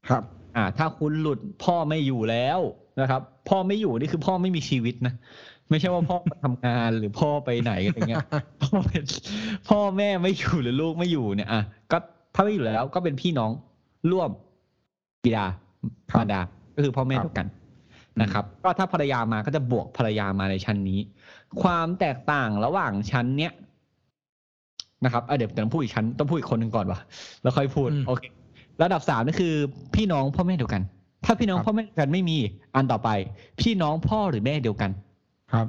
[0.08, 0.22] ครับ
[0.56, 2.60] อ่า ถ้าคุณหลุดพ่อไม่อยู่แล้ว
[3.00, 5.14] นะครับ พ่อไม่อยู่นี่คือพ่อไม่มีชีวิตนะ
[5.72, 8.24] ไม่ใช่ว่าพ่อไปทำงานหรือพ่อไปไหนอะไรเงี้ย
[8.62, 9.04] พ่อเป็น
[9.68, 11.98] พ่อแม่ไม่อยู่หรือลูกไม่อยู่เนี่ยอะก็
[12.34, 13.50] ถ้าไม่อยู่แล้วก็เป็นพี่น้อง
[14.10, 14.30] ร่วม
[15.24, 15.46] บิดา
[16.10, 16.40] ครับมารดา
[16.76, 17.46] ก็คือพ่อแม่ครับเดียวกัน
[18.22, 20.98] นะครับ ก็ถ้าภรรยามาก็จะบวกภรรยามาในชั้นนี้
[21.62, 23.52] ความแตกต่างระหว่างชั้นเนี้ย
[25.04, 27.00] นะครับอะเดี๋ยวต้องพูดอีกชั้นต้องพูดอีกคนหนึ่งก่อนวะ
[27.42, 28.22] แล้วค่อยพูดอืมโอเค
[28.82, 29.54] ระดับสามนี่คือ
[29.94, 30.82] พี่น้องพ่อแม่เดียวกัน
[31.24, 32.38] ถ้าพี่น้องครับพ่อแม่เดียวกันไม่มี
[32.74, 33.10] อันต่อไป
[33.60, 34.90] พี่น้องพ่อหรือแม่เดียวกัน
[35.52, 35.66] ครับ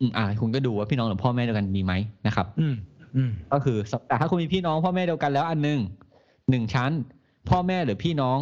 [0.00, 1.92] อืมอ่า คุณก็ดูว่าพี่น้องหรือพ่อแม่เดียวกันมีไหม
[2.26, 2.74] นะครับ อืม
[3.16, 3.76] อืมก็คือ
[4.08, 5.78] แต่ถ้าคุณมีพี่น้องพ่อแม่เดียวกันแล้วอันหนึ่ง
[6.50, 6.90] หนึ่งชั้น
[7.50, 8.38] พ่อแม่หรือพี่น้อง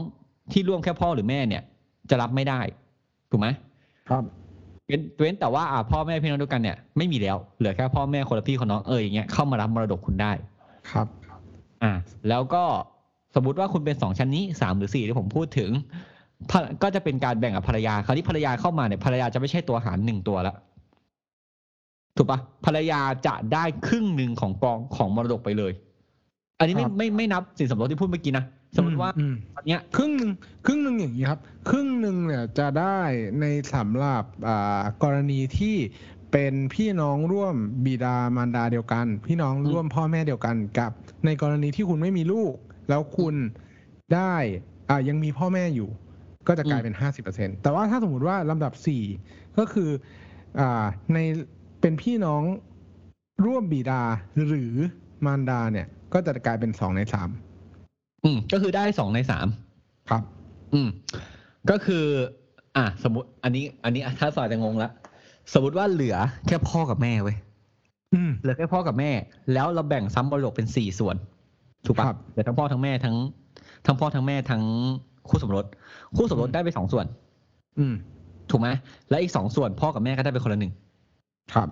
[0.53, 1.63] ที่ร่วมแค่พ่อหรือแม่เนี่ย
[2.11, 2.61] จะรับไม่ได้
[3.31, 3.49] ถูกไหม
[4.11, 4.23] ครับ
[4.87, 10.33] เว้นเว้นแต่ว่าอ่าพ่อแม่พี่น้องเดียวกันเนี่ยไม่มีแล้วเหลือแค่พ่อแม่คนละพี่คนน้องเอออย่างเงี้ยเข้ามารับมรดกคุณได้
[10.91, 11.07] ครับ
[11.83, 11.93] อ่า
[12.29, 12.65] แล้วก็
[13.35, 16.18] สมมติว่าคุณเป็นสองชั้นนี้สามหรือสี่ที่ผมพูดถึงภร
[16.83, 20.55] ก็จะเป็นการแบ่งกับภรรยาคราวนี้ภรรยาเข้ามาเนี่ยภรรยาจะไม่ใช่ตัวหารหนึ่งตัวละ
[22.17, 25.73] ถูกปะภรรยาจะได้ครึ่งหนึ่งของกองของมรดกไปเลย
[26.59, 28.45] อันนี้ไม่ครับไม่ไม่นับสินสมรสที่พูดเมื่อกี้นะ
[28.77, 30.31] สมมติว่าอืมตอนเนี้ยครึ่งหนึ่ง
[30.67, 33.01] ครึ่งหนึ่งอย่างนี้ครับ ครึ่งหนึ่งเนี่ยจะได้
[33.41, 35.77] ในสำหรับอ่ากรณีที่
[36.33, 40.91] เป็นพี่น้องร่วมบิดามารดาเดียวกัน พี่น้องร่วมพ่อแม่เดียวกันกับ
[41.25, 42.55] ในกรณีที่คุณไม่มีลูก
[42.89, 43.35] แล้วคุณ
[44.15, 44.35] ได้
[44.89, 45.89] อ่ายังมีพ่อแม่อยู่
[46.49, 49.03] ก็จะกลายเป็นห้าสิบเปอร์เซ็นแต่ว่าถ้าสมมติว่าลำดับสี่
[49.59, 49.91] ก็คือ
[50.61, 51.19] อ่าใน
[51.81, 52.43] เป็นพี่น้อง
[53.47, 54.03] ร่วมบิดา
[54.47, 54.73] หรือ
[55.27, 57.29] มารดาเนี่ย ก็จะกลายเป็นสองในสาม
[58.25, 59.47] อืม ก็คือได้สองในสาม
[60.11, 60.23] ครับ
[60.75, 60.89] อืม
[61.71, 62.05] ก็คือ
[62.77, 64.91] อะสมมติ อันนี้ อันนี้ถ้าสอยจะงงละ
[65.53, 67.37] สมมติว่าเหลือแค่พ่อกับแม่เว้ย
[68.15, 69.11] อืมเหลือแค่พ่อกับแม่
[69.53, 71.17] แล้วเราแบ่งซ้ำมรดกเป็นสี่ส่วน
[71.87, 73.17] ถูกปะครับเหลือทั้งพ่อทั้งแม่ทั้ง
[73.87, 74.63] ทั้งพ่อทั้งแม่ทั้ง
[75.31, 75.65] คู่สมรส
[76.17, 77.07] คู่สมรสอืมได้ไปสองส่วน
[77.79, 77.95] อืม
[78.51, 78.69] ถูกไหม
[79.11, 80.73] และอีกสองส่วนพ่อกับแม่ก็ได้ไปคนละหนึ่ง
[81.55, 81.69] ครับ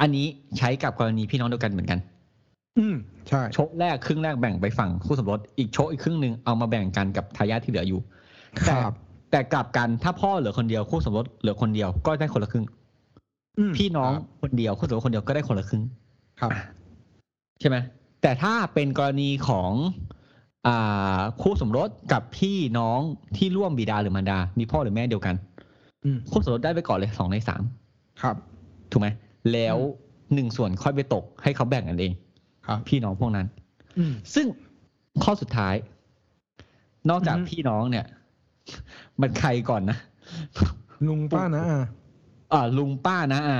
[0.00, 0.26] อันนี้
[0.58, 1.98] ใช้กับกรณีพี่น้องเดียวกันเหมือนกัน
[2.78, 2.96] อืม
[3.28, 8.00] ใช่โชคแรกครึ่งแรกแบ่งไปฝั่งคู่สมรส อีกโชคอีกครึ่งหนึ่งเอามาแบ่งกันกับทายาทที่เหลืออยู่
[8.58, 8.94] คแต่รับ
[9.30, 12.66] แต่กลับกันถ้าพ่อเหลือคนเดียวคู่สมรสเหลือคนเดียวก็ได้คนละครึ่ง
[13.58, 15.82] อืมพี่น้องครับคนเดียวคู่สมรสคนเดียวก็ได้คนละครึ่ง
[16.40, 16.50] ครับ
[17.60, 17.76] ใช่ไหม
[18.22, 19.70] แต่ถ้าเป็นกรณีของ
[20.12, 20.17] อ่า
[21.42, 23.00] คู่สมรสกับพี่น้อง
[23.36, 25.34] ที่ร่วมบิดาหรือมารดา มีพ่อหรือแม่เดียวกัน
[26.04, 27.62] อืมคู่สมรสได้ไปก่อนเลยสองในสาม
[28.22, 28.36] ครับ
[28.90, 29.08] ถูกไหม
[29.52, 29.76] แล้ว
[30.34, 32.12] หนึ่งส่วนค่อยไปตกให้เขาแบ่งกันเอง
[32.66, 33.46] ครับ พี่น้องพวกนั้น
[33.98, 34.46] อืมซึ่ง
[35.22, 35.74] ข้อสุดท้าย
[37.10, 38.06] นอกจากอือฮึพี่น้องเนี่ย
[39.20, 39.98] มันใครก่อนนะ
[41.08, 41.80] ลุงป้านะอา
[42.52, 43.58] อ่าลุงป้านะอา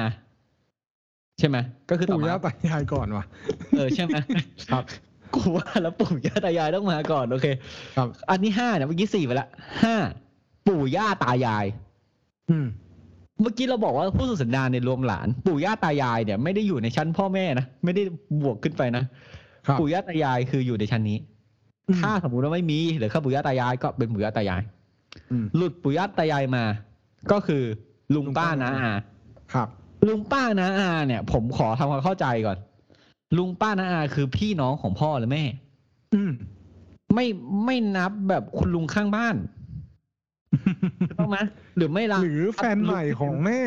[1.38, 1.56] ใช่ไหม
[1.90, 3.24] ก็คือต่อปู่มาย่าตายายก่อนว่ะ
[3.76, 4.16] เออใช่ไหม
[4.70, 4.84] ครับ
[5.34, 7.46] กูว่าแล้วปู่ย่าตายายต้องมาก่อนโอเค
[7.96, 9.48] ครับ อันนี้ห้าเนี่ยเมื่อกี้สี่ไปละ
[9.82, 9.96] ห้า
[10.68, 11.66] ปู่ย่าตายาย
[12.50, 12.66] อืม
[13.40, 18.02] เมื่อกี้เราบอกว่าผู้สุสันดานในยรวมหลาน ปู่ย่าตายายเนี่ยไม่ได้อยู่ในชั้นพ่อแม่นะไม่ได้
[18.42, 19.04] บวกขึ้นไปนะ
[19.66, 21.18] ครับ ปู่ย่าตายายคืออยู่ในชั้นนี้
[21.88, 24.62] อืม ถ้าสมมุติว่าไม่มีหรือข้าปู่ย่าตายายก็เป็นปู่ย่าตายาย
[25.30, 26.64] อืม หลุดปู่ย่าตายายมา
[27.32, 27.62] ก็คือ
[28.14, 28.90] ลุงลุงป้าป้านาอา
[29.54, 29.68] ครับ
[30.08, 32.58] ลุงป้านาอาเนี่ย ผมขอทำความเข้าใจก่อน
[33.36, 35.44] ลุงป้านาอาคือพี่น้องของพ่อหรือแม่
[36.14, 36.30] อืม
[37.14, 37.26] ไม่
[37.64, 39.36] ไม่นับแบบคุณลุงข้างบ้าน
[41.08, 41.38] ถูกต้องไหม
[41.76, 43.60] หรือไม่ละหรือแฟนใหม่ของแม่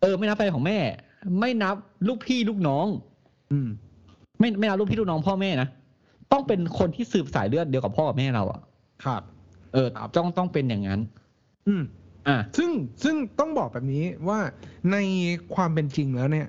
[0.00, 0.78] เออ ไม่นับแฟนของแม่
[1.40, 1.76] ไม่นับ
[2.08, 2.86] ลูกพี่ลูกน้อง
[3.52, 3.68] อืม
[4.38, 5.68] ไม่ไม่นับลูกพี่ลูกน้องพ่อแม่นะ
[6.32, 8.60] ต้องเป็นคนที่สืบสายเลือดเดียวกับพ่อกับแม่เราอะ
[9.04, 9.22] ครับ
[9.72, 11.00] เออต้องต้องเป็นอย่างนั้น
[11.68, 11.82] อืม
[12.28, 12.70] อะซึ่ง
[13.04, 14.38] ซึ่งต้องบอกแบบนี้ว่า
[14.92, 14.96] ใน
[15.54, 16.46] ความเป็นจริงแล้วเนี่ย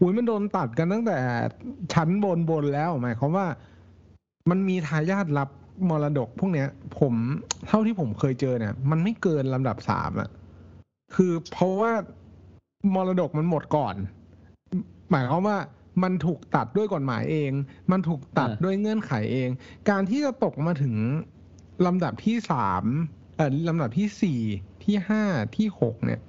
[0.00, 1.18] อุ้ยมันโดนตัดกันตั้งแต่
[1.92, 3.46] ชั้นบนบนๆแล้วหมายความว่า
[4.50, 5.48] มันมีทายาทรับ
[5.88, 6.68] มรดกพวกเนี้ย
[7.00, 7.14] ผม
[7.66, 10.28] เท่าที่ผมเคยเจอเนี่ย มันไม่เกินลำดับสามอะ
[11.14, 11.92] คือเพราะว่า
[12.94, 13.94] มรดกมันหมดก่อน
[15.10, 15.58] หมายความว่า
[16.02, 17.52] มันถูกตัดด้วยกฎหมายเอง
[17.90, 19.48] มันถูกตัดด้วยเงื่อนไขเอง
[19.90, 20.94] การที่จะตกมาถึง
[21.86, 22.84] ลำดับที่สาม
[23.36, 24.40] เอ่อลำดับที่สี่
[24.84, 25.22] ที่ห้า
[25.56, 26.20] ที่หกเนี่ย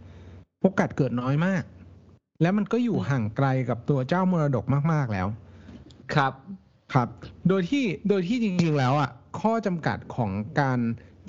[0.61, 1.63] โอกาสเกิดน้อยมาก
[2.41, 5.27] แล้วมันก็อยู่ห่างไกลกับตัวเจ้ามรดกมาก ๆแล้ว
[6.13, 6.33] ครับ
[6.93, 7.07] ครับ
[7.47, 10.79] โดยที่โดยที่จริงๆแล้วอะข้อจำกัดของการ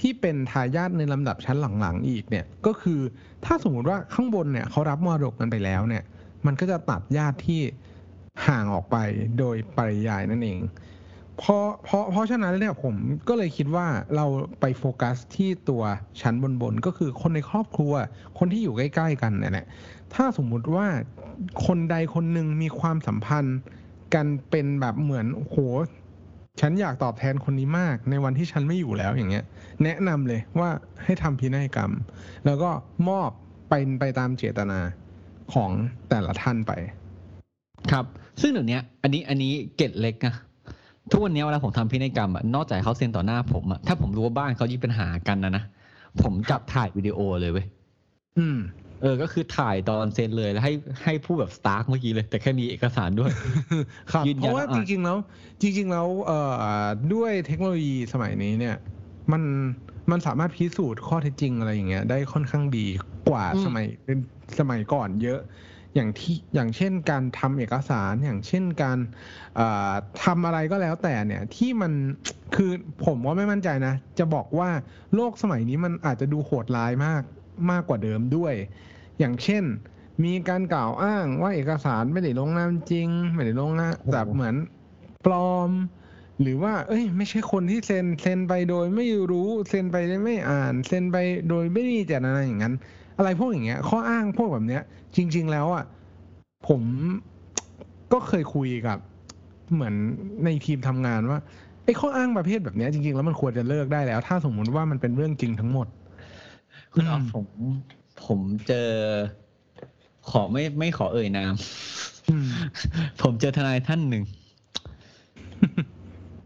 [0.01, 3.01] ที่เป็นทายาทในลำดับชั้นหลังๆ อีกเนี่ยก็คือ
[3.45, 6.05] ถ้าสมมุติว่าข้างบนเนี่ยเขารับมรดกกันไปแล้วเนี่ย
[6.47, 7.61] มันก็จะตัดญาติที่
[8.47, 8.97] ห่างออกไป
[9.39, 10.59] โดยปริยายนั่นเอง
[11.39, 12.95] เพราะเพราะเพราะฉะนั้นเนี่ยผม
[13.29, 14.27] ก็เลยคิดว่าเรา
[14.61, 15.83] ไปโฟกัสที่ตัว
[16.21, 17.93] ชั้นบนๆก็คือคนในครอบครัว
[18.39, 19.67] คนที่อยู่ใกล้ ๆ กันเนี่ยแหละ
[20.15, 20.87] ถ้าสมมุติว่า
[21.67, 23.59] คนใดคนหนึ่งมีความสัมพันธ์
[24.15, 25.57] กันเป็นแบบเหมือนโห
[26.61, 29.45] ฉันอยากตอบแทนคนนี้มากในวันที่ฉันไม่อยู่แล้วอย่างเงี้ย
[29.85, 30.71] แนะนำเลยว่า
[31.05, 31.93] ให้ทำพินัยกรรม
[32.47, 32.71] แล้วก็
[33.09, 33.31] มอบ
[33.69, 34.81] เป็นไปตามเจตนา
[35.53, 35.71] ของ
[36.09, 36.73] แต่ละท่านไป
[37.93, 38.05] ครับ
[38.41, 40.35] ซึ่งเดี๋ยวนี้อันนี้อันนี้เกร็ดเล็กนะ
[41.11, 45.65] ทุกวันนี้เวลาผมทำพินัยกรรมอะนอกจากเขาเซ็นต่อหน้าผมอะถ้าผมรู้ว่าบ้านเขามีปัญหากันนะนะ
[46.23, 47.67] ผมจับถ่ายวิดีโอเลยเว้ย
[48.39, 48.59] อืม
[49.01, 50.73] เออ ก็คือถ่ายตอนเซ็นเลยแล้วให้
[51.05, 53.33] ให้พูดแบบสตาร์กเมื่อกี้เลย แต่แค่มีเอกสารด้วย
[54.13, 55.19] ครับยืนยันเพราะว่าว่าจริงๆแล้ว
[55.61, 56.39] จริง ๆ แล้วเอ่
[56.83, 58.77] อด้วยเทคโนโลยีสมัยนี้เนี่ย
[59.33, 59.43] มัน
[60.11, 62.87] มันสามารถพิสูจน์ข้อเท็จจริงอะไรอย่างเงี้ยได้ค่อนข้างดี
[63.29, 63.87] กว่าอืมสมัย
[64.59, 65.41] สมัยก่อนเยอะ
[65.95, 68.99] อย่างที่อย่างเช่นการทำเอกสารอย่างเช่นการ
[69.57, 69.93] เอ่อ
[70.25, 71.93] ทำอะไรก็แล้วแต่เนี่ยที่มัน
[72.55, 72.71] คือ
[73.05, 74.71] ผมว่าไม่มั่นใจนะ จะบอกว่า
[75.15, 77.23] โลกสมัยนี้มันอาจจะดูโหดร้ายมาก
[77.71, 78.55] มากกว่าเดิมด้วย
[79.19, 79.65] อย่างเช่น
[80.25, 84.55] มีการกล่าวอ้างว่าเอกสารไม่ได้ลงนามจริง ไม่ได้ลงนามโอ้โหแบบเหมือน
[85.27, 85.71] ปลอม
[86.41, 91.17] หรือว่า เอ้ย ไม่ใช่คนที่เซ็น เซ็นไปโดยไม่รู้ เซ็นไปโดยไม่อ่าน เซ็นไป
[91.49, 92.75] โดยไม่มีเจตนาอย่างนั้น
[93.19, 94.83] อะไรพวกอย่างเงี้ย ข้ออ้างพวกแบบเนี้ย
[95.17, 95.85] จริง ๆ แล้วอะ
[96.69, 96.83] ผม
[98.13, 98.99] ก็เคยคุยกับ
[99.75, 99.95] เหมือน
[100.45, 101.39] ในทีมทำงานว่า
[101.85, 105.87] ไอ้ข้ออ้างประเภทแบบเนี้ยจริง ๆ แล้วมันควรจะเลิกได้แล้ว ถ้าสมมุติว่ามันเป็นเรื่องจริงทั้งหมด
[106.93, 107.47] คุณออฟอืมผม
[108.27, 108.89] ผมเจอ
[110.31, 111.55] ขอไม่ไม่ขอเอ่ยนาม
[112.29, 112.49] อืม
[113.23, 114.25] ผมเจอทนายท่านหนึ่ง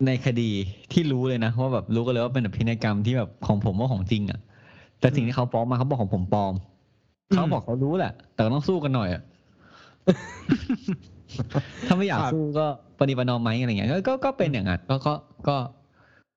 [0.06, 0.50] ในคดี
[0.92, 4.40] ที่รู้เลยนะว่าแบบรู้กันเลยว่าเป็นแบบพินัยกรรมที่แบบของผมว่าของจริงอะ่ะ
[5.00, 6.54] แต่สิ่งที่เขาฟ้องมาเขาบอกของผมปลอม
[7.30, 9.22] อืมเขาบอกเขารู้แหละ แต่ก็ต้องสู้กันหน่อยอะ
[11.86, 12.66] ถ้าไม่อยากครับสู้ก็
[13.00, 15.14] ปฏิบัตินอมไหมอะไรเงี้ยก็ก็ก็เป็นอย่างนั้นก็ก็
[15.48, 15.56] ก็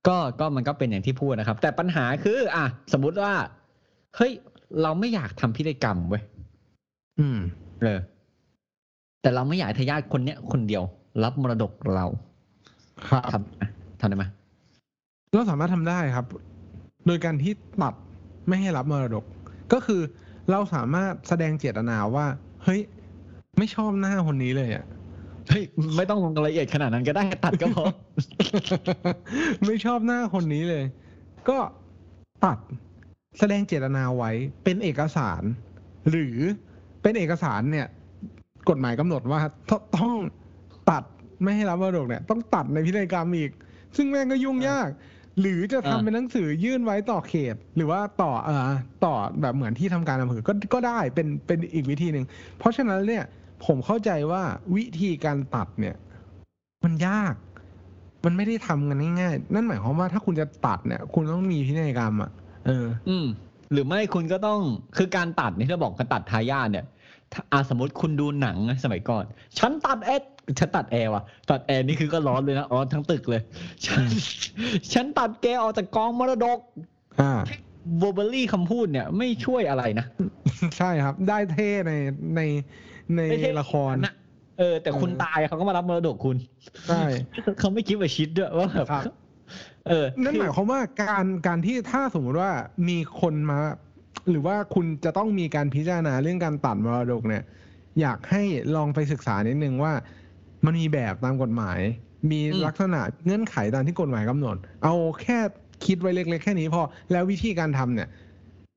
[0.07, 3.33] ก็ก็มันก็เป็นอย่างที่พูดนะครับ แต่ปัญหาคือ อะสมมุติว่า
[4.15, 4.31] เฮ้ย
[4.81, 6.23] เราไม่อยากทำพินัยกรรมเว้ย
[7.19, 7.39] อืม
[7.81, 7.99] เออ
[9.21, 10.83] แต่เราไม่อยากให้ทายาทคนเนี้ยคนเดียว
[11.23, 12.05] รับมรดกเรา
[13.09, 13.63] ครับทำไหม
[14.01, 14.25] ทำได้ไหม
[15.33, 16.25] เราสามารถทำได้ครับ
[17.07, 17.93] โดยการที่ตัด
[18.49, 19.23] ไม่ให้รับมรดก
[19.73, 20.01] ก็คือ
[20.51, 22.25] เราสามารถแสดงเจตนาว่า
[22.63, 22.81] เฮ้ย
[23.57, 24.85] ไม่ชอบหน้าคนนี้เลยอะ
[25.49, 25.63] เฮ้ย
[25.97, 27.85] ไม่ต้องลงรายละเอียดขนาดนั้นก็ได้ตัดก็พอ
[29.65, 30.83] ไม่ชอบหน้าคนนี้เลย
[31.49, 31.57] ก็
[32.45, 32.57] ตัด
[33.39, 34.31] แสดงเจตนาไว้
[34.63, 35.41] เป็นเอกสาร
[36.09, 36.37] หรือ
[37.01, 37.87] เป็นเอกสารเนี่ย
[38.69, 40.15] กฎหมายกำหนดว่าตต้อง
[40.89, 41.03] ตัด
[41.43, 43.51] ไม่ให้รับมรดกเนี่ย ต้องตัดในพินัยกรรมอีก
[43.95, 44.89] ซึ่งแม่งก็ยุ่งยาก
[45.39, 48.69] หรือจะทำอ่าเป็นหนังสือยื่นไว้ต่อเขต หรือว่าต่อเอ่อ
[49.05, 52.25] ต่อแบบเหมือนที่ทำการอำเภอก็ก็ได้เป็นเป็นอีกวิธีหนึ่ง
[52.59, 53.23] เพราะฉะนั้นเนี่ย
[53.65, 54.41] ผมเข้าใจว่า
[54.75, 55.95] วิธีการตัดเนี่ย
[56.83, 57.33] มันยาก
[58.25, 62.31] มันไม่ได้ทำกันง่ายๆนั่นหมายความว่าถ้าคุณจะตัดเนี่ย คุณต้องมีพินัยกรรมอะ
[62.65, 63.25] เออ อืม
[63.71, 64.59] หรือไม่คุณก็ต้อง
[64.97, 66.85] คือการตัดเนี่ยที่เราบอกการตัดทายาทเนี่ย
[67.33, 69.23] ถ้าอะสมมติคุณดูหนังนะสมัยก่อน
[69.59, 73.41] ฉันตัดแอร์ ฉันตัดแอร์ว่ะ ตัดแอร์นี่คือก็ร้อนเลยนะร้อนทั้งตึกเลย
[73.85, 74.05] ฉัน
[74.93, 76.59] ฉันตัดแกออกจากกองมรดก
[77.21, 77.33] อ่า
[77.97, 80.05] โบเบอรี่คำพูดเนี่ยไม่ช่วยอะไรนะ
[80.77, 81.93] ใช่ครับ ได้เท่ใน
[82.35, 82.41] ใน
[83.15, 84.13] ในไม่ใช่ละครนะ
[84.59, 86.35] เออ แต่คุณเออตายเขาก็มารับมรดกคุณ
[86.87, 87.03] ใช่
[87.59, 89.03] เขาไม่คิดว่าชิดด้วยว่าแบบครับ
[89.89, 92.51] เออ นั่นหมายความว่าการการที่ถ้าสมมุติว่า
[92.89, 93.57] มีคนมา
[94.29, 97.43] หรือว่าคุณจะต้องมีการพิจารณาเรื่องการตัดมรดกเนี่ย
[98.01, 98.43] อยากให้
[98.75, 99.93] ลองไปศึกษานิดนึงว่า
[100.65, 101.79] มันมีแบบตามกฎหมาย
[102.31, 105.37] มีอืมลักษณะเงื่อนไขตามที่กฎหมายกำหนด เอาแค่
[105.85, 108.09] คิดไว้เล็ก ๆ แค่นี้พอ แล้ววิธีการทำเนี่ย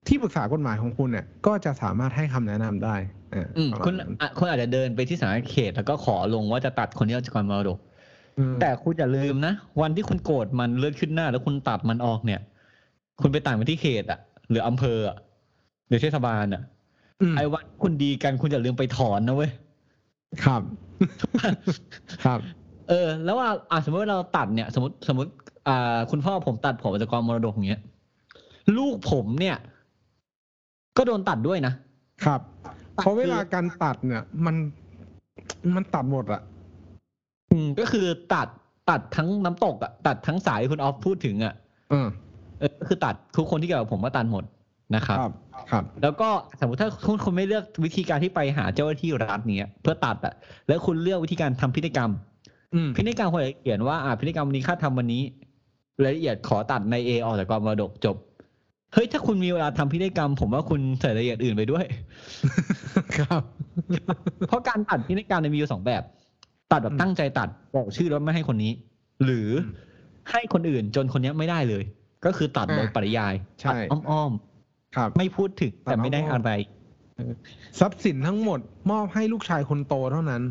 [0.09, 2.97] ที่ปรึกษากฎหมายของคุณเนี่ย ก็จะสามารถให้คำแนะนำได้
[3.33, 7.79] เอออืมประมาณคุณนั้นอะคุณอาจจะเดินไปที่สำนักเขตแล้วก็ขอลงว่าจะตัดคนที่เอาจากการมรดก
[8.39, 12.41] อืมแต่คุณอย่าลืมนะ วันที่คุณโกรธมันเลือดขึ้นหน้า แล้วคุณตัดมันออกเนี่ย
[13.21, 14.19] คุณไปต่างไปที่เขตอะ
[14.51, 15.17] หรืออำเภออะ
[15.89, 16.63] หรือเทศบาลอะ
[17.33, 19.51] มไอ้วันคุณดีกันคุณอย่าลืมไปถอนนะเว้ย
[20.45, 20.63] ครับ
[22.25, 22.41] ครับ
[22.89, 25.31] เออ แล้วว่าอะสมมติว่าเราตัดเนี่ย สมมติสมมติ
[25.69, 27.81] อ่า คุณพ่อผมตัดผมจากกองมรดกอย่างเงี้ย
[28.77, 29.57] ลูกผมเนี่ย
[30.97, 31.75] ก็โดนตัดด้วยนะ
[32.25, 32.41] ครับ
[32.97, 34.57] ตัดเพราะเวลาคือการตัดเนี่ย มัน
[35.77, 36.43] มันตัดหมดอะ
[37.51, 38.49] อืมก็คือตัด
[38.91, 41.55] ตัดทั้งน้ำตกอะตัดทั้งสายที่คุณออฟพูดถึงอะ
[41.93, 42.07] อืม
[42.59, 44.45] เออก็คือตัดทุกคนที่เกี่ยวกับผมก็ตัดหมด
[44.97, 45.19] นะครับ
[45.55, 46.29] ครับครับแล้วก็
[46.61, 50.35] สมมติถ้าคุณคุณไม่เลือกวิธีการที่ไปหาเจ้าหน้าที่รัฐเนี้ยเพื่อตัดอะ
[50.69, 52.11] แล้วคุณเลือกวิธีการทำพินัยกรรม
[52.75, 55.23] อืมพินัยกรรมควรจะเขียนว่าอ่าพินัยกรรมวันนี้ค่าทำวันนี้
[56.03, 58.17] รายละเอียดขอตัดในเอออกจากกองมรดกจบ
[58.95, 61.85] เฮ้ยถ้าคุณมีเวลาทำพินัยกรรม ผมว่าคุณใส่รายละเอียดอื่นไปด้วย
[63.17, 63.43] ครับ
[64.49, 66.03] เพราะการตัดพินัยกรรมเนี่ยมีอยู่สองแบบ
[66.73, 68.73] ตัดแบบอืมตั้งใจตัดบอกชื่อแล้วไม่ให้คนนี้
[69.25, 69.55] หรืออ
[70.27, 71.83] มให้คนอื่นจนคนเนี้ยไม่ได้เลย
[72.25, 74.33] ก็คือตัดโดยอ่าปริยายใช่ตัดอ้อม
[74.97, 76.53] ครับๆไม่พูดถึงแต่ไม่ได้ตัดอ้อมๆอะไร
[77.81, 80.43] ทรัพย์สินทั้งหมดมอบให้ลูกชายคนโตเท่านั้น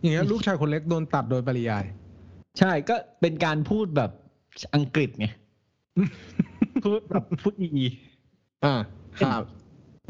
[0.00, 1.84] อย่างเงี้ยลูกชายคนเล็กโดนตัดโดยปริยาย
[2.58, 4.10] ใช่ก็เป็นการพูดแบบ
[4.74, 5.26] อังกฤษไง
[6.84, 7.68] พูดแบบพูดอี
[8.64, 8.74] อ่า
[9.20, 9.42] ครับ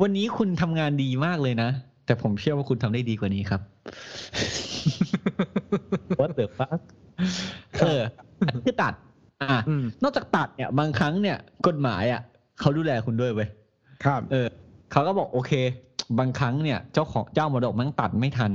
[0.03, 1.71] วันนี้คุณทำงานดีมากเลยนะ
[2.07, 3.61] แต่ผมเชื่อว่าคุณทำได้ดีกว่านี้ครับ
[6.19, 6.81] What the fuck
[7.81, 8.03] เออ
[8.47, 8.95] อันนี้คือตัด
[9.43, 12.21] อะอืมนอกจากตัดเนี่ย บางครั้งเนี่ย กฎหมายอะ
[12.61, 13.49] เขาดูแลคุณด้วยเว้ย
[14.05, 14.49] ครับเออ
[14.93, 15.53] เขาก็บอกโอเค
[16.19, 18.51] บางครั้งเนี่ย เจ้าของเจ้ามรดกแมันตัดไม่ทัน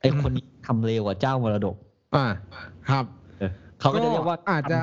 [0.00, 1.76] ไอ้คนนี้ทำเร็วกว่าเจ้ามรดก
[2.14, 2.26] อ่า
[2.90, 3.04] ครับ
[3.38, 4.78] เออเขาก็จะเรียกว่าอาจจะ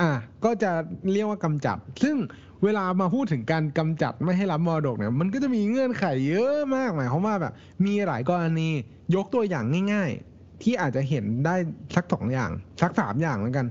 [0.00, 0.10] อ่า
[0.44, 0.70] ก็จะ
[1.12, 2.16] เรียกว่ากำจัด ซึ่ง
[2.64, 7.52] เวลามาพูดถึงการกำจัดไม่ให้รับมรดกเนี่ย มันก็จะมีเงื่อนไขเยอะมากหมายความว่าแบบ
[7.86, 8.68] มีหลายกรณี
[9.14, 11.54] ยกตัวอย่างง่าย ๆ ที่อาจจะเห็นได้
[11.94, 13.66] สักสองอย่างสักสามอย่างแล้วกัน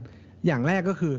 [0.46, 1.14] อย่างแรกก็คือ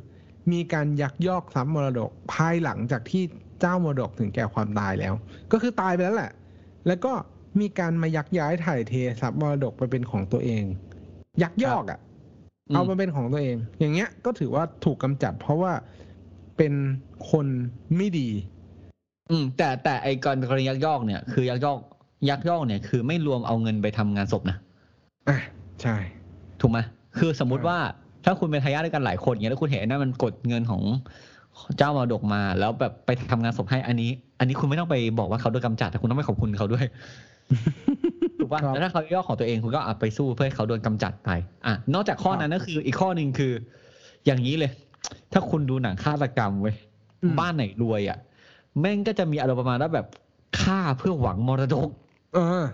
[0.53, 3.25] มีการยักยอกทรัพย์มรดกภายหลังจากที่
[3.61, 5.15] เจ้ามรดกถึงแก่ความตายแล้ว
[5.53, 6.33] ก็คือตายไปแล้วแหละ
[6.87, 7.13] แล้วก็
[7.61, 10.65] มีการมายักย้ายถ่ายเททรัพย์มรดกไปเป็นของตัวเอง
[11.43, 11.99] ยักยอกอะ
[12.75, 15.73] เอามาเป็นของตัวเอง อย่างเงี้ยก็ถือว่าถูกกำจัด เพราะว่า
[16.57, 16.73] เป็น
[17.31, 17.47] คน
[17.97, 18.29] ไม่ดี
[19.31, 21.79] อืม แต่แต่ไอ้กรณียักยอกเนี่ยคือยักยอก
[22.31, 24.57] ยักยอกเนี่ย คือไม่รวมเอาเงินไปทำงานศพนะ
[25.29, 25.39] อะ
[25.83, 25.97] ใช่
[26.61, 26.79] ถูกไหม
[27.19, 27.79] คือสมมุติใช่ว่า
[28.25, 30.83] ถ้าคุณเป็นทายาทด้วยกันหลายคนอย่างเงี้ยแล้วคุณเห็นไอ้นั่นมันกดเงินของ
[31.79, 36.85] เจ้ามรดกมา แล้วแบบไปทำงานศพให้อันนี้ อันนี้คุณไม่ต้องไปบอกว่าเขาโดนกำจัดแต่คุณต้องไปขอบคุณเขาด้วย
[38.39, 41.31] ถูกป่ะครับแล้วถ้าเขาย่อของตัวเองคุณก็เอาไปสู้เพื่อให้เขาโดนกำจัดไป
[41.67, 43.53] อะนอกจากข้อนั้นก็คืออีกข้อหนึ่งคือ
[44.27, 44.71] อย่างนี้เลย
[45.33, 46.75] ถ้าคุณดูหนังฆาตกรรมเว้ย
[47.23, 48.19] อืมบ้านไหนรวยอะ
[48.81, 50.07] แม่งก็จะมีอารมณ์ประมาณว่าแบบ
[50.61, 51.89] ฆ่าเพื่อหวังมรดก
[52.35, 52.65] เออ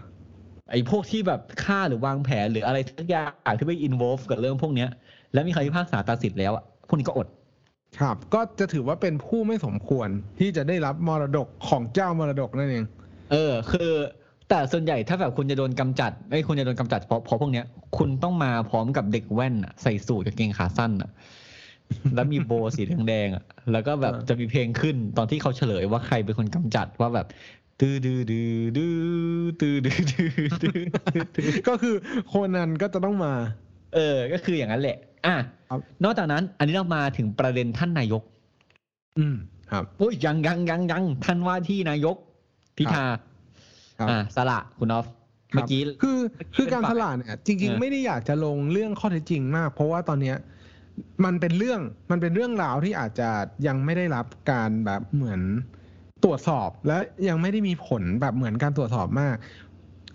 [0.70, 4.88] ไอ้พวกที่แบบฆ่าหรือวางแผนหรืออะไรทุกอย่างที่ไปอินวอลฟกับเรื่องพวกเนี้ย
[5.32, 7.26] แล้วมีคำพิพากษาตัดสินแล้วอะพวกนี้ก็อด
[7.98, 12.84] ครับ ก็จะถือว่าเป็นผู้ไม่สมควรที่จะได้รับมรดกของเจ้ามรดกนั่นเอง
[13.32, 13.92] เออ คือ
[14.48, 17.66] แต่ส่วนใหญ่ถ้าแบบคุณจะโดนกำจัดไอ้คุณจะโดนกำจัดเพราะเพราะพวกเนี้ย
[17.98, 21.10] คุณต้องมาพร้อมกับเด็กแว่นอะใส่สูทกับเกงขาสั้นอะ
[22.14, 27.26] แล้วมีโบว์สีแดงๆอะ แล้วก็แบบจะมีเพลงขึ้นตอนที่เขาเฉลยว่าใครเป็นคนกำจัดว่าแบบ
[27.80, 28.96] ตื้อดื้อดื้อดื้อ
[29.60, 30.28] ตื้อดื้อดื้อ
[30.62, 30.82] ดื้อ
[31.36, 31.94] ดื้อก็คือ
[32.28, 33.32] โคนนั้นก็จะต้องมา
[33.94, 35.36] เออ ก็คืออย่างนั้นแหละ อะ
[35.68, 38.22] ครับนอกจากนั้น อันนี้เรามาถึงประเด็นท่านนายก
[39.18, 39.36] อืม
[39.70, 42.16] ครับโอ้ยยังยังยังยังท่านว่าที่นายก
[42.76, 43.04] พิธา
[43.98, 45.06] ครับอ่าสละคุณออฟ
[45.52, 46.18] ครัเมื่บอกี้คือ
[46.56, 50.36] คือการเป็นสฝ่ายลาดเนี่ยจริงเออๆไม่ได้อยากจะลงเรื่องข้อเท็จจริงมาก เพราะว่าตอนเนี้ย
[51.24, 53.30] มันเป็นเรื่องมันเป็นเรื่องราวที่อาจจะ
[53.66, 55.40] ยังไม่ได้รับการแบบเหมือน
[56.24, 56.98] ตรวจสอบและ
[57.28, 59.36] ยังไม่ได้มีผลแบบเหมือนการตรวจสอบมาก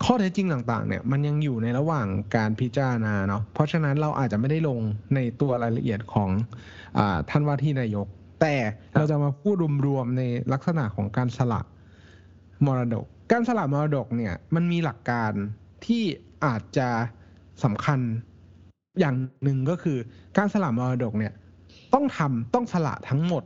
[0.08, 4.80] ข้อเท็จจริงต่างๆเนี่ยมันยังอยู่ในระหว่างการพิจารณาเนาะเพราะฉะนั้นเราอาจจะไม่ได้ลง
[5.14, 6.30] ในตัวรายละเอียดของ
[6.98, 8.06] อาท่านว่าที่นายก
[8.40, 8.54] แต่
[8.94, 11.60] เราจะมาพูดรวมๆในลักษณะของการสละ
[12.66, 15.32] มรดก การสละมรดกเนี่ยมันมีหลักการ
[15.86, 16.02] ที่
[16.44, 16.88] อาจจะ
[17.64, 18.00] สำคัญ
[18.98, 19.98] อย่างหนึ่งก็คือ
[20.36, 21.32] การสละมรดกเนี่ย
[21.94, 23.42] ต้องทำต้องสละทั้งหมด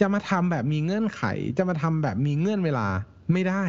[0.00, 1.22] จะมาทำแบบมีเงื่อนไข
[1.58, 2.86] จะมาทำแบบมีเงื่อนเวลา
[3.32, 3.64] ไม่ได้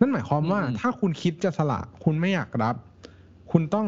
[0.00, 2.74] นั่นหมายความว่าอืมถ้าคุณคิดจะสละคุณไม่อยากรับ
[3.52, 3.86] คุณต้อง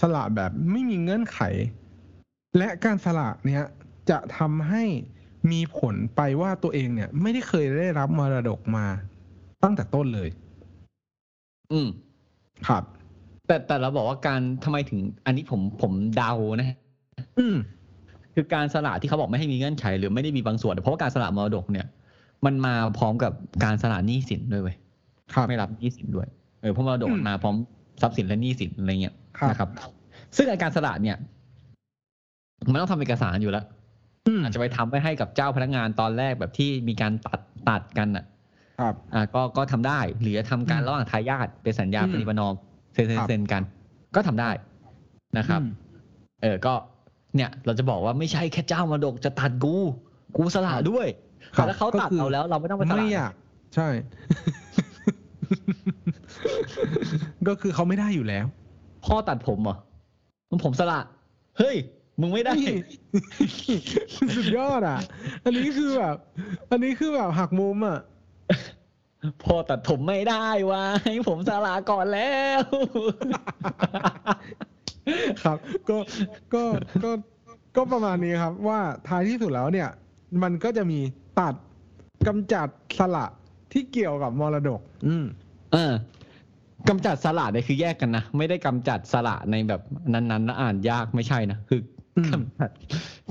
[0.00, 1.38] สละแบบไม่มีเงื่อนไข
[2.58, 3.64] และการสละเนี้ย
[4.10, 4.84] จะทำให้
[5.52, 8.86] มีผลไปว่าตัวเองเนี่ย ไม่ได้เคยได้รับมรดกมา
[9.62, 10.28] ตั้งแต่ต้นเลย
[11.72, 11.88] อืม
[12.68, 12.82] ครับ
[13.46, 16.76] แต่แต่เราบอกว่าการทำไมถึง อันนี้ผมผมเดานะ
[17.38, 17.56] อืม
[18.34, 21.86] คือการสละที่เขาบอกไม่ให้มีเงื่อนไขหรือไม่ได้มีบางส่วน เพราะว่าการสละมรดกเนี่ย
[22.44, 23.32] มันมาพร้อมกับ
[23.64, 24.83] การสละหนี้สินด้วยเว้ยครับ
[25.48, 26.28] ไม่รับหนี้สินด้วย
[26.60, 27.56] เออเพราะมรดกอืมมันมาพร้อม
[28.02, 29.68] ทรัพย์สินและหนี้สินอะไรเงี้ยครับนะครับ
[30.36, 31.16] ซึ่งไอ้การสละเนี่ย
[32.70, 33.64] มันต้องทำเอกสารอยู่แล้ว
[34.26, 38.24] อืมอาจจะไปทำไปให้กับเจ้าพนักงานตอนแรกแบบที่มีการตัดตัดกันอะ
[38.80, 42.54] ครับอ่าก็ก็ทำได้ หรือจะทำการอืมระหว่างทายาทเป็นสัญญาอืมปณิประนอม
[42.94, 43.62] เซ็นเซ็นครับเซ็นกัน
[44.14, 44.50] ก็ทำได้
[45.38, 45.68] นะครับอืม
[46.42, 46.74] เออก็
[47.36, 49.74] เนี่ย เราจะบอกว่าไม่ใช่แค่เจ้ามรดกจะตัดกู
[50.36, 51.06] กูสละด้วย
[51.56, 53.32] ครับแล้วเขาตัดก็คือเอาแล้ว เราไม่ต้องไปสละไม่อยาก
[53.74, 53.88] ใช่
[57.48, 58.46] ก็คือเขาไม่ได้อยู่แล้ว
[59.04, 59.76] พ่อตัดผมเหรอ
[60.50, 61.00] มันผมสละ
[61.58, 61.76] เฮ้ย
[62.20, 62.76] มึงไม่ได้นี่
[64.36, 64.98] สุดยอดอะ
[65.44, 66.16] อันนี้คือแบบ
[66.70, 67.98] อันนี้คือแบบหักมุมอะ
[69.44, 72.62] พ่อตัดผมไม่ได้วะให้ผมสละก่อนแล้ว
[75.42, 75.96] ครับ ก็
[76.54, 76.62] ก็
[77.04, 77.10] ก็
[77.76, 79.88] ก็ประมาณนี้ครับ ว่าท้ายที่สุดแล้วเนี่ย
[80.42, 81.00] มันก็จะมี
[81.40, 81.54] ตัด
[82.26, 83.26] กำจัดสละ
[83.72, 85.24] ที่เกี่ยวกับมรดก อืม
[85.74, 85.94] เออ
[86.88, 89.80] กำจัดสละเนี่ยคือแยกกันนะ ไม่ได้กำจัดสละในแบบ
[90.12, 91.80] นั้นๆแล้วอ่านยากไม่ใช่นะ คือ
[92.16, 92.70] อมกำจัด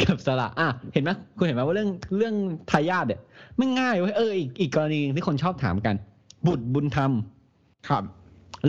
[0.03, 2.35] กับสละอะเห็นไหมคุณเห็นไหมว่าเรื่องเรื่อง
[2.71, 3.21] ทายาทเนี่ย
[3.57, 5.95] ไม่ง่ายเว้ยเอออีกอีกกรณีหนึ่งที่คนชอบถามกัน
[6.47, 7.11] บุตรบุญธรรม
[7.89, 8.03] ครับ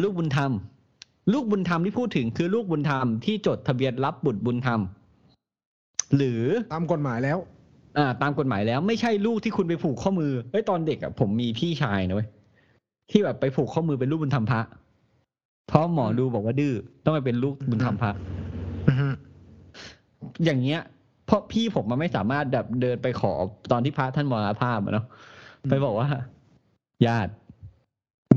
[0.02, 0.52] ลูกบุญธรรม
[1.32, 4.80] ลูกบุญธรรมที่พูดถึงคือลูกบุญธรรมที่จดทะเบียนรับบุตรบุญธรรม
[6.16, 7.38] หรือตามกฎหมายแล้ว
[7.98, 12.28] อ่า ตามกฎหมายแล้วไม่ใช่ลูกที่คุณไปผูกข้อมือเฮ้ยตอนเด็กอะผมมีพี่ชายนะเว้ย
[13.10, 14.60] ที่แบบไปผูกข้อมือเป็นลูกบุญธรรมพระ
[15.68, 18.12] เพราะหมอดูบอกว่าดื้อต้องไปเป็นลูกบุญธรรมพระ
[18.88, 19.08] อือฮึ
[20.44, 20.80] อย่างเงี้ย
[21.26, 23.32] เพราะพี่ผมมันไม่สามารถแบบเดินไปขอ
[23.72, 25.06] ตอนที่พระท่านมรณภาพอะเนาะ
[25.70, 26.08] ไปบอกว่า
[27.06, 27.32] ญาติ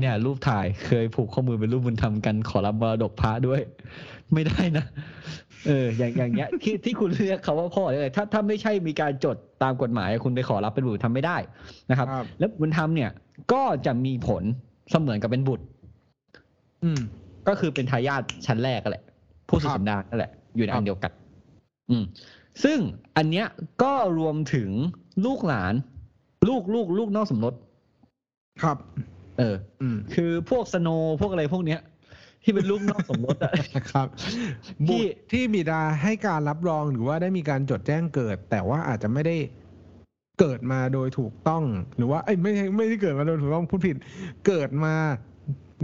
[0.00, 3.60] เนี่ย รูปถ่ายเคยผูกข้อมือเป็นรูปบุญธรรมกันขอรับมรดกพระด้วย
[4.32, 4.84] ไม่ได้นะ
[5.66, 11.36] เออ อย่างอย่างเงี้ย ที่ที่คุณเรียกเขาว่าพ่อเลยถ้าถ้าไม่ใช่มีการจดตามกฎหมาย คุณไปขอรับเป็นบุตรธรรมไม่ได้
[11.90, 13.10] นะครับครับ แล้วบุญธรรมเนี่ย
[13.52, 14.42] ก็จะมีผล
[14.90, 15.64] เสมือนกับเป็นบุตร
[16.84, 17.00] อืม
[17.48, 19.04] ก็คือเป็นทายาทชั้นแรกกันแหละ
[19.48, 21.12] ผู้สืบครับสันดานนั่นแหละ อยู่ในครัอับนเดียวกัน
[21.90, 22.04] อืม
[22.64, 22.78] ซึ่ง
[23.16, 23.46] อันเนี้ย
[23.82, 24.70] ก็รวมถึง
[25.26, 25.74] ลูกหลาน
[26.48, 27.54] ลูกลูกลูกนอกสมรส
[28.62, 28.76] ครับ
[29.38, 31.80] เอออืมคือพวกสโนว์พวกอะไรพวกเนี้ย
[32.42, 34.06] ที่เป็นลูกนอกสมรสอะครับ
[34.88, 39.36] ที่บุตรที่บิดาให้การรับรองหรือว่าได้มีการจดแจ้งเกิด แต่ว่าอาจจะไม่ได้
[40.38, 41.64] เกิดมาโดยถูกต้อง
[41.96, 43.96] หรือว่าเอ้ยไม่ใช่ไม่ได้เกิดมาโดยถูกต้องพูดผิด
[44.46, 44.94] เกิดมา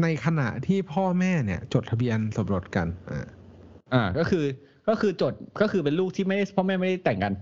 [0.02, 3.26] ในขณะที่พ่อแม่เนี่ย จดทะเบียนสมรสกันอ่า
[3.94, 4.44] อ่าก็คือ
[4.88, 7.34] ก็คือจดก็คือเป็นลูกที่ไม่ได้พ่อแม่ไม่ได้แต่งกัน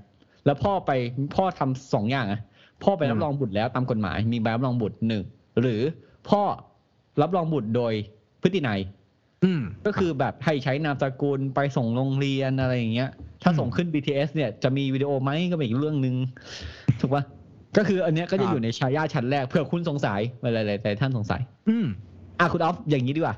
[0.44, 0.90] แล้วพ่อไป
[1.34, 2.40] พ่อทำสองอย่างอะ
[2.82, 5.22] พ่อไปรับรองบุตรแล้วตามกฎหมาย มีใบรับรองบุตรหนึ่ง
[5.60, 5.80] หรือ
[6.28, 6.42] พ่อ
[7.22, 7.92] รับรองบุตรโดย
[8.42, 8.80] พฤตินัย
[9.44, 13.10] อืมก็คือแบบให้ใช้นามสกุลไปส่งโรงเรียนอะไรอย่างเงี้ย
[13.42, 16.14] ถ้าอืมส่งขึ้น BTS เนี่ยจะมีวิดีโอไหมก็เป็นอีกเรื่องหนึ่ง
[17.00, 17.22] ถูกปะ
[17.76, 21.86] ก็คืออันเนี้ยก็ครัจะบอยู่ในชายาชั้นแรกเผื่อคุณสงสัยอะไรๆแต่ท่านสงสัย อืม
[22.38, 23.36] อะคุณออฟอย่างนี้ดีกว่า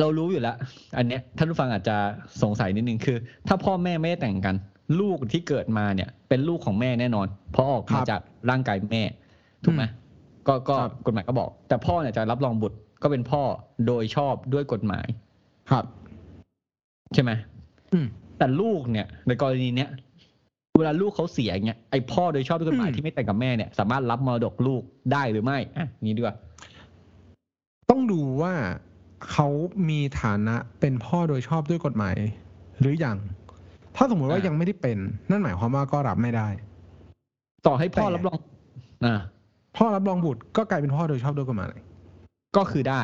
[0.00, 0.56] เรารู้อยู่แล้ว
[0.98, 1.96] อันเนี้ยท่านผู้ฟังอาจจะ
[2.42, 3.16] สงสัยนิดนึงคือ
[3.48, 4.56] ถ้าพ่อแม่ไม่ได้แต่งกัน
[5.00, 9.02] ลูกที่เกิดมาเนี่ย เป็นลูกของแม่แน่นอน เพราะออกครัมาบจากร่างกายแม่
[9.64, 9.90] ถูกไหมอืม
[10.48, 13.42] ก็ก็ครับกฎหมายก็บอก แต่พ่อเนี่ยจะรับรองบุตรก็เป็นพ่อ
[13.86, 15.06] โดยชอบด้วยกฎหมาย
[15.70, 15.84] ครับ
[17.14, 17.57] ใช่ไหมอืม
[18.38, 19.90] แต่ลูกเนี่ย ในกรณีเนี้ย
[20.78, 24.82] เวลาลูกเขาเสียอย่างเงี้ยไอพ่อโดยชอบด้วยกฎหมายอืมที่ไม่แต่งกับแม่เนี่ยสามารถรับมรดกลูก
[25.12, 26.36] ได้หรือไม่อะอย่างนี้ดีกว่า
[27.90, 28.54] ต้องดูว่า
[29.30, 29.48] เขา
[29.88, 32.16] มีฐานะเป็นพ่อโดยชอบด้วยกฎหมาย
[32.80, 33.16] หรือยัง
[33.96, 34.98] ถ้าสมมติว่าอ่ายัยังไม่ได้เป็น
[35.30, 36.48] นั่นหมายความว่าก็รับไม่ได้
[37.66, 38.38] ต่อให้พ่อแต่รับรอง
[39.04, 39.20] อ่า
[39.76, 41.72] พ่อรับรองบุตรก็กลายเป็นพ่อโดยชอบด้วยกฎหมาย
[42.56, 43.02] ก็คือได้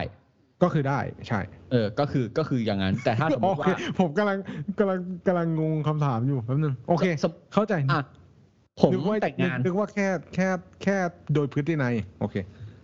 [0.63, 0.99] ก็คือได้
[1.29, 1.41] ใช่
[1.71, 4.39] เออ ก็คือก็คืออย่างนั้น แต่ถ้าสมมโอติเคว่า ผมกำลัง
[4.79, 8.05] กำลังกำลังงงคำถามอยู่แป๊บนึงโอเค สม เข้าใจอะ
[8.81, 10.49] ผมนึกว่าแต่งงาน นึกว่าแค่แค่
[10.83, 10.97] แค่
[11.35, 12.35] โดยพฤตินัยโอเค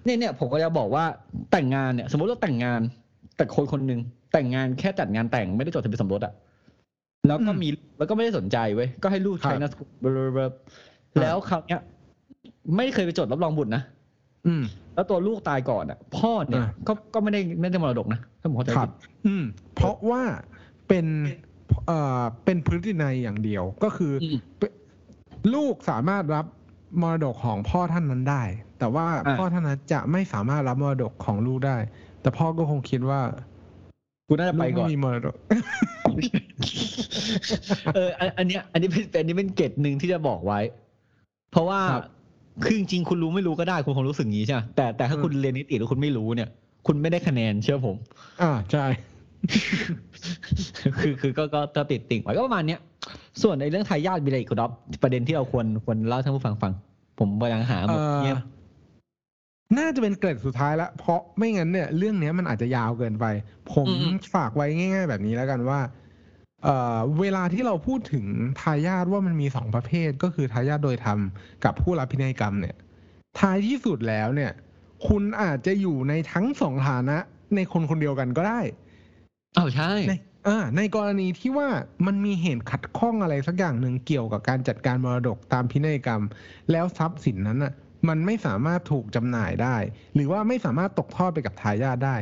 [0.04, 1.04] เนี่ยเนี่ยผมก็จะบอกว่า
[1.52, 2.80] แต่งงานเนี่ย สมมติเราแต่งงาน
[3.36, 4.00] แต่คนคนหนึ่ง
[4.32, 6.32] แต่งงานแค่จัดงานแต่งไม่ได้จดทะเบียนสมรสอะ
[7.26, 7.68] แล้วก็อืมมี
[7.98, 11.80] แล้วก็ไม่ได้สนใจเว้ยก็ให้ลูกครับใช้นามสกุลเบลอๆแล้วคราวเนี้ย
[12.76, 13.82] ไม่เคยไปจดรับรองบุตรนะ
[14.46, 14.62] อืม
[14.94, 18.92] แล้วตัวลูกตายก่อนอะ พ่อเนี่ยอ่าก็ก็ไม่ได้ไม่ได้มรดกนะถ้าผมเข้าใจครัผิบด
[19.26, 20.22] อืม เพราะว่า
[20.88, 21.06] เป็น
[21.86, 24.72] เอ่อเป็นพฤตินัยอย่างเดียวก็คืออมเป็น
[25.54, 26.46] ลูกสามารถรับ
[27.02, 28.42] มรดกของพ่อท่านนั้นได้
[28.78, 31.76] แต่ว่าอ่าพ่อท่านนั้นจะไม่สามารถรับมรดกของลูกได้
[32.20, 33.20] แต่พ่อก็คงคิดว่า
[34.28, 35.34] กูน่าจะลูไปกก่อนไม่มีมรดก
[37.94, 40.60] เอออันอันเนี้ยอันนี้เป็นอันนี้เป็นเกตหนึ่งที่จะบอกไว้
[41.50, 41.80] เพราะว่า
[42.62, 46.48] ครับคือจริงๆคุณรู้ไม่รู้ก็ได้คุณคงรู้สึกงี้ใช่ไหมแต่แต่ถ้าอืมคุณเรียนนิติแล้วคุณไม่รู้เนี่ย
[46.86, 47.96] คุณไม่ได้คะแนนเชื่อผม
[48.42, 48.84] อ่าใช่
[51.00, 52.80] คือคือก็ก็ก็ติดติ่งไว้ก็ประมาณเนี้ย
[53.42, 56.72] ส่วนในเรื่องทายาทมีอะไรอีกคุณอ๊อฟประเด็นที่เราควรควรเล่าให้ท่านผู้ฟังฟัง
[57.18, 58.38] ผมกำลังหาหมดเอ่อเงียบ
[59.78, 63.26] น่าจะเป็นเกร็ดสุดท้ายละเพราะไม่งั้นเนี่ย เรื่องเนี้ยมันอาจจะยาวเกินไป
[63.72, 65.80] ผมอืม ฝากไว้ง่าย ๆ แบบนี้แล้วกันว่า
[66.64, 68.26] เอ่อเวลาที่เราพูดถึง
[68.60, 71.18] ทายาทว่ามันมีสองประเภทก็คือทายาทโดยธรรม
[71.64, 72.76] กับผู้รับพินัยกรรมเนี่ย
[73.38, 74.52] ท้ายที่สุดแล้วเนี่ย
[75.08, 77.18] คุณอาจจะอยู่ในทั้งสองฐานะ
[77.54, 78.60] ในคนคนเดียวกันก็ได้
[79.56, 80.12] อ้าวใช่ใน
[80.48, 81.68] อ่าในกรณีที่ว่า
[82.06, 86.22] มันมีเหตุขัดข้องอะไรสักอย่างหนึ่งเกี่ยวกับการจัดการมรดกตามพินัยกรรม
[86.70, 87.72] แล้วทรัพย์สินนั้นน่ะ
[88.08, 89.76] มันไม่สามารถถูกจำหน่ายได้
[90.14, 92.16] หรือว่าไม่สามารถตกทอดไปกับทายาทได้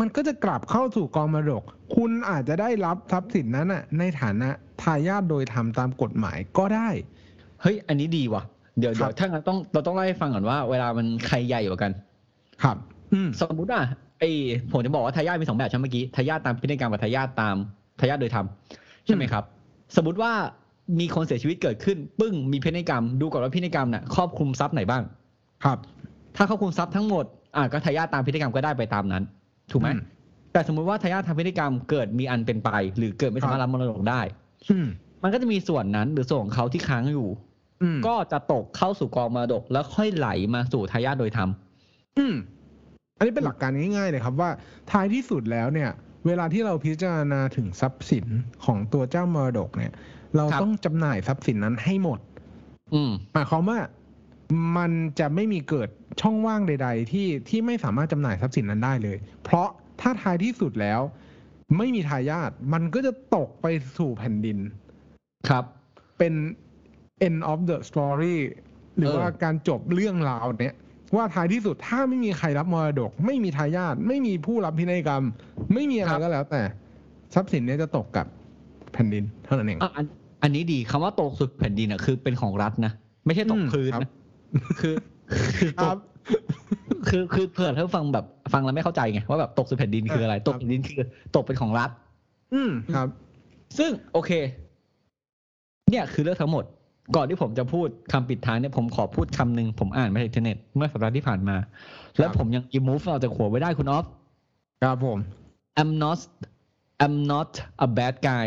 [0.00, 1.62] มันก็จะกลับเข้าสู่กองมรดก
[1.96, 4.48] คุณอาจจะได้รับทรัพย์สินนั้นน่ะ ในฐานะ
[4.82, 6.88] ทายาทโดยทำตามกฎหมายก็ได้
[7.62, 8.42] เฮ้ย อันนี้ดีว่ะ
[8.78, 11.92] เดี๋ยวครัเดี๋ยบวถ้างั้นต้องเราต้องเล่าให้ฟังก่อนว่า เวลามันใครใหญ่กว่ากัน
[12.62, 12.76] ครับ
[13.12, 13.84] อืมสมมุติอะ
[14.18, 14.24] ไอ
[14.72, 17.56] ผมจะบอกว่าทายาทมีสองแบบใช่ไหมเมื่อกี้ทายาทตามพินัยกรรมกับทายาทตาม
[18.00, 18.46] ทายาทโดยธรรม
[19.06, 19.44] ใช่ไหมครับ
[19.96, 20.32] สมมติว่า
[21.00, 25.02] มีคนเสียชีวิตเกิดขึ้น ปึ้งมีพินัยกรรม ดูก่อนว่าพินัยกรรมน่ะครอบคลุมทรัพย์ไหนบ้าง
[25.64, 25.78] ครับ
[26.36, 27.24] ถ้าครอบคลุมทรัพย์ทั้งหมด
[27.56, 29.22] อะก็ทายาทตามพินัยกรรมก็ได้ไปตามนั้น
[29.70, 30.00] ถูกไหมอืม
[30.52, 34.20] แต่สมมุติว่าทายาททางพินัยกรรมเกิดมีอันเป็นไป หรือเกิดไม่สามารถรับมรดกได้
[34.70, 34.86] อืม
[35.22, 37.28] มันก็จะมีส่วนนั้นหรือส่วนของเขาที่ค้างอยู่
[37.82, 41.50] อืมก็จะตกเข้าสู่กองมรดก แล้วค่อยไหลมาสู่ทายาทโดยธรรม
[42.18, 42.34] อืม
[43.16, 44.50] อันนี้เป็นหลักการง่ายๆเลยครับว่า
[44.90, 45.90] ท้ายที่สุดแล้วเนี่ย
[46.26, 48.26] เวลาที่เราพิจารณาถึงทรัพย์สิน
[48.64, 49.92] ของตัวเจ้ามรดกเนี่ย
[50.36, 52.20] เราครับต้องจำหน่ายทรัพย์สินนั้นให้หมด
[52.94, 53.78] อืมหมายความว่า
[54.76, 55.88] มันจะไม่มีเกิด
[56.20, 59.68] ช่องว่างใด ๆ ที่ที่ไม่สามารถจำหน่ายทรัพย์สินนั้นได้เลย เพราะ
[60.00, 61.00] ถ้าท้ายที่สุดแล้ว
[61.76, 63.66] ไม่มีทายาทมันก็จะตกไป
[63.98, 64.58] สู่แผ่นดิน
[65.48, 65.64] ครับ
[66.18, 66.34] เป็น
[67.26, 68.36] end of the story
[68.96, 70.76] หรือเออว่าการจบเรื่องราวเนี้ย
[71.16, 75.24] ว่าท้ายที่สุดถ้าไม่มีใครรับมรดก ไม่มีทายาทไม่มีผู้รับพินัยกรรม
[75.74, 76.62] ไม่มีอะไรก็แล้วแต่
[77.34, 78.26] ทรัพย์สินเนี้ยจะตกกับ
[78.92, 80.06] แผ่นดินเท่านั้นเองอะอัน
[80.42, 82.92] อันนี้ดีคำว่าตกสุดแผ่นดินอะคือเป็นของรัฐนะ
[83.26, 84.10] ไม่ใช่ตกอืมพื้นครับนะ
[84.80, 84.94] คือ
[85.58, 85.98] คือคตรักบ
[87.08, 91.02] คือคือเผื่อถ้าฟังแบบฟังแล้วไม่เข้าใจไงว่าแบบตกสุดแผ่นดินคืออะไรครับตกแผ่นดินคือ
[91.36, 91.90] ตกเป็นของรัฐ
[92.54, 93.08] อืมครับ
[93.78, 94.30] ซึ่งโอเค
[95.90, 96.64] เนี่ยคือเรื่องทั้งหมด
[97.16, 101.56] ก่อนที่ผมจะพูดคำปิดท้ายเนี่ยผมขอพูดคำหนึ่งผมอ่านมาในอินเทอร์เน็ตเมื่อสัปดาห์ที่ผ่านมา
[102.18, 104.06] แล้วผมยัง remove ออกจากหัวไว้ได้คุณออฟ
[104.82, 105.18] ครับผม
[105.80, 106.20] I'm not
[107.04, 107.50] I'm not
[107.86, 108.46] a bad guy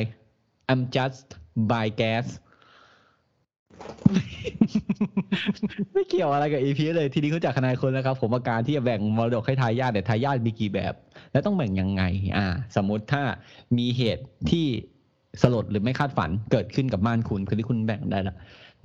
[0.72, 1.28] I'm just
[1.72, 2.26] by gas
[5.94, 10.94] ไม่เกี่ยวอะไรกับ EP เลยทีนี้เขาจากคณะคนแล้วครับ ผมอาการที่จะแบ่งมรดกให้ทายาทแต่ยทายาทมีกี่แบบ
[11.32, 12.04] และต้องแบ่งยังไง
[12.38, 13.24] อ่า สมมติถ้า
[13.78, 14.66] มีเหตุที่
[15.42, 18.36] สลดหรือไม่คาดฝันเกิดขึ้นกับบ้านคุณคือที่คุณแบ่งได้แล้ว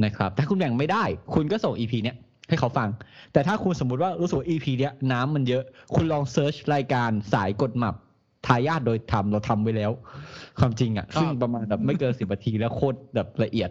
[0.04, 2.16] นะครับ ถ้าคุณแบ่งไม่ได้ คุณก็ส่ง EP เนี้ย
[2.48, 2.88] ให้เขาฟัง
[3.32, 5.62] แต่ถ้าคุณสมมติว่ารู้สึกว่า EP เนี้ยน้ำมันเยอะ
[5.94, 7.94] คุณลอง search รายการสายกฎหมาย
[8.46, 9.92] ทายาทโดยทำเราทำไว้แล้ว
[10.60, 13.70] ความจริงอะครับซึ่งประมาณแบบไม่เกินสิบนาทีแล้วโคตรแบบละเอียด